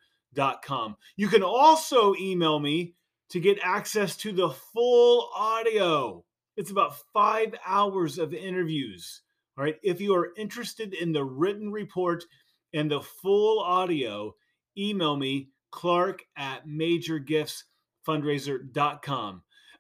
com. 0.62 0.96
You 1.16 1.28
can 1.28 1.42
also 1.42 2.14
email 2.16 2.58
me 2.58 2.94
to 3.30 3.40
get 3.40 3.58
access 3.62 4.16
to 4.18 4.32
the 4.32 4.50
full 4.50 5.30
audio. 5.34 6.24
It's 6.56 6.70
about 6.70 6.96
five 7.12 7.54
hours 7.66 8.18
of 8.18 8.32
interviews. 8.34 9.22
All 9.56 9.64
right. 9.64 9.76
If 9.82 10.00
you 10.00 10.14
are 10.14 10.32
interested 10.36 10.94
in 10.94 11.12
the 11.12 11.24
written 11.24 11.70
report 11.70 12.24
and 12.72 12.90
the 12.90 13.00
full 13.00 13.60
audio, 13.60 14.34
email 14.76 15.16
me, 15.16 15.50
clark 15.70 16.22
at 16.36 16.66
majorgiftsfundraiser.com. 16.66 17.73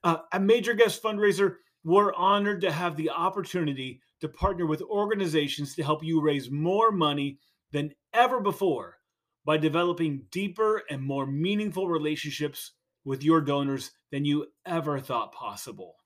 Uh, 0.02 0.18
at 0.32 0.42
Major 0.42 0.74
Gifts 0.74 0.98
Fundraiser, 0.98 1.56
we're 1.84 2.14
honored 2.14 2.60
to 2.62 2.72
have 2.72 2.96
the 2.96 3.10
opportunity 3.10 4.00
to 4.20 4.28
partner 4.28 4.66
with 4.66 4.82
organizations 4.82 5.74
to 5.74 5.82
help 5.82 6.02
you 6.02 6.20
raise 6.20 6.50
more 6.50 6.90
money 6.90 7.38
than 7.72 7.92
ever 8.12 8.40
before 8.40 8.96
by 9.44 9.56
developing 9.58 10.24
deeper 10.30 10.82
and 10.88 11.02
more 11.02 11.26
meaningful 11.26 11.88
relationships 11.88 12.72
with 13.04 13.22
your 13.22 13.40
donors 13.40 13.90
than 14.10 14.24
you 14.24 14.46
ever 14.64 14.98
thought 14.98 15.32
possible. 15.32 15.96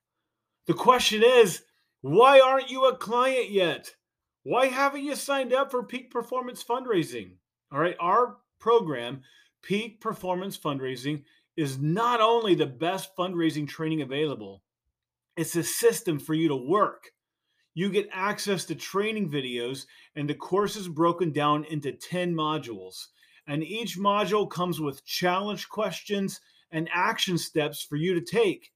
The 0.66 0.74
question 0.74 1.22
is 1.22 1.62
why 2.00 2.40
aren't 2.40 2.70
you 2.70 2.86
a 2.86 2.96
client 2.96 3.50
yet? 3.50 3.90
Why 4.42 4.66
haven't 4.66 5.04
you 5.04 5.14
signed 5.14 5.52
up 5.52 5.70
for 5.70 5.82
Peak 5.82 6.10
Performance 6.10 6.64
Fundraising? 6.64 7.32
All 7.72 7.78
right, 7.78 7.96
our 8.00 8.38
program, 8.58 9.22
Peak 9.62 10.00
Performance 10.00 10.56
Fundraising, 10.56 11.22
is 11.58 11.76
not 11.76 12.20
only 12.20 12.54
the 12.54 12.66
best 12.66 13.16
fundraising 13.16 13.66
training 13.66 14.00
available, 14.00 14.62
it's 15.36 15.56
a 15.56 15.64
system 15.64 16.20
for 16.20 16.32
you 16.32 16.46
to 16.46 16.56
work. 16.56 17.10
You 17.74 17.90
get 17.90 18.08
access 18.12 18.64
to 18.66 18.76
training 18.76 19.28
videos 19.28 19.86
and 20.14 20.30
the 20.30 20.34
course 20.34 20.76
is 20.76 20.86
broken 20.86 21.32
down 21.32 21.64
into 21.64 21.90
10 21.90 22.32
modules 22.32 23.08
and 23.48 23.64
each 23.64 23.98
module 23.98 24.48
comes 24.48 24.80
with 24.80 25.04
challenge 25.04 25.68
questions 25.68 26.40
and 26.70 26.88
action 26.92 27.36
steps 27.36 27.82
for 27.82 27.96
you 27.96 28.14
to 28.14 28.20
take. 28.20 28.70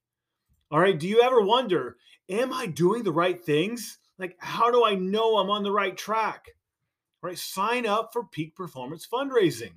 All 0.69 0.79
right, 0.79 0.99
do 0.99 1.07
you 1.07 1.21
ever 1.21 1.39
wonder, 1.39 1.95
am 2.27 2.51
I 2.51 2.65
doing 2.65 3.03
the 3.03 3.13
right 3.13 3.41
things? 3.41 3.97
Like, 4.19 4.35
how 4.39 4.71
do 4.71 4.83
I 4.83 4.95
know 4.95 5.37
I'm 5.37 5.49
on 5.49 5.63
the 5.63 5.71
right 5.71 5.95
track? 5.95 6.47
All 7.23 7.29
right, 7.29 7.37
sign 7.37 7.85
up 7.85 8.09
for 8.11 8.25
Peak 8.25 8.57
Performance 8.57 9.07
Fundraising. 9.07 9.71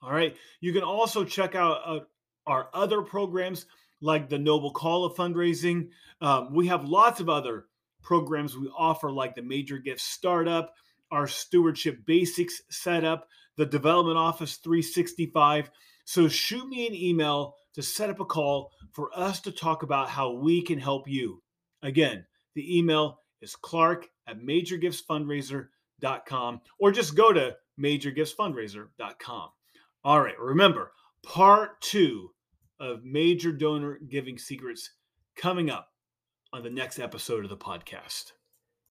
All 0.00 0.12
right, 0.12 0.36
you 0.60 0.72
can 0.72 0.82
also 0.82 1.24
check 1.24 1.56
out 1.56 1.80
uh, 1.84 2.00
our 2.46 2.68
other 2.74 3.02
programs 3.02 3.66
like 4.00 4.28
the 4.28 4.38
Noble 4.38 4.72
Call 4.72 5.04
of 5.04 5.14
Fundraising. 5.14 5.88
Um, 6.20 6.52
we 6.52 6.66
have 6.68 6.84
lots 6.84 7.20
of 7.20 7.28
other 7.28 7.66
programs 8.02 8.56
we 8.56 8.68
offer, 8.76 9.10
like 9.10 9.34
the 9.34 9.42
Major 9.42 9.78
Gift 9.78 10.00
Startup, 10.00 10.74
our 11.10 11.28
Stewardship 11.28 12.04
Basics 12.04 12.62
setup 12.70 13.28
the 13.56 13.66
Development 13.66 14.18
Office 14.18 14.56
365. 14.56 15.70
So 16.04 16.26
shoot 16.28 16.68
me 16.68 16.86
an 16.86 16.94
email 16.94 17.56
to 17.74 17.82
set 17.82 18.10
up 18.10 18.20
a 18.20 18.24
call 18.24 18.70
for 18.92 19.10
us 19.14 19.40
to 19.40 19.50
talk 19.52 19.82
about 19.82 20.08
how 20.08 20.32
we 20.32 20.62
can 20.62 20.78
help 20.78 21.08
you. 21.08 21.42
Again, 21.82 22.24
the 22.54 22.78
email 22.78 23.18
is 23.40 23.56
clark 23.56 24.08
at 24.26 24.40
majorgiftsfundraiser.com 24.40 26.60
or 26.78 26.92
just 26.92 27.14
go 27.14 27.32
to 27.32 27.56
majorgiftsfundraiser.com. 27.80 29.48
All 30.04 30.20
right, 30.20 30.38
remember, 30.38 30.92
part 31.22 31.80
two 31.80 32.30
of 32.80 33.04
Major 33.04 33.52
Donor 33.52 33.98
Giving 34.08 34.38
Secrets 34.38 34.90
coming 35.36 35.70
up 35.70 35.88
on 36.52 36.62
the 36.62 36.70
next 36.70 36.98
episode 36.98 37.44
of 37.44 37.50
the 37.50 37.56
podcast. 37.56 38.32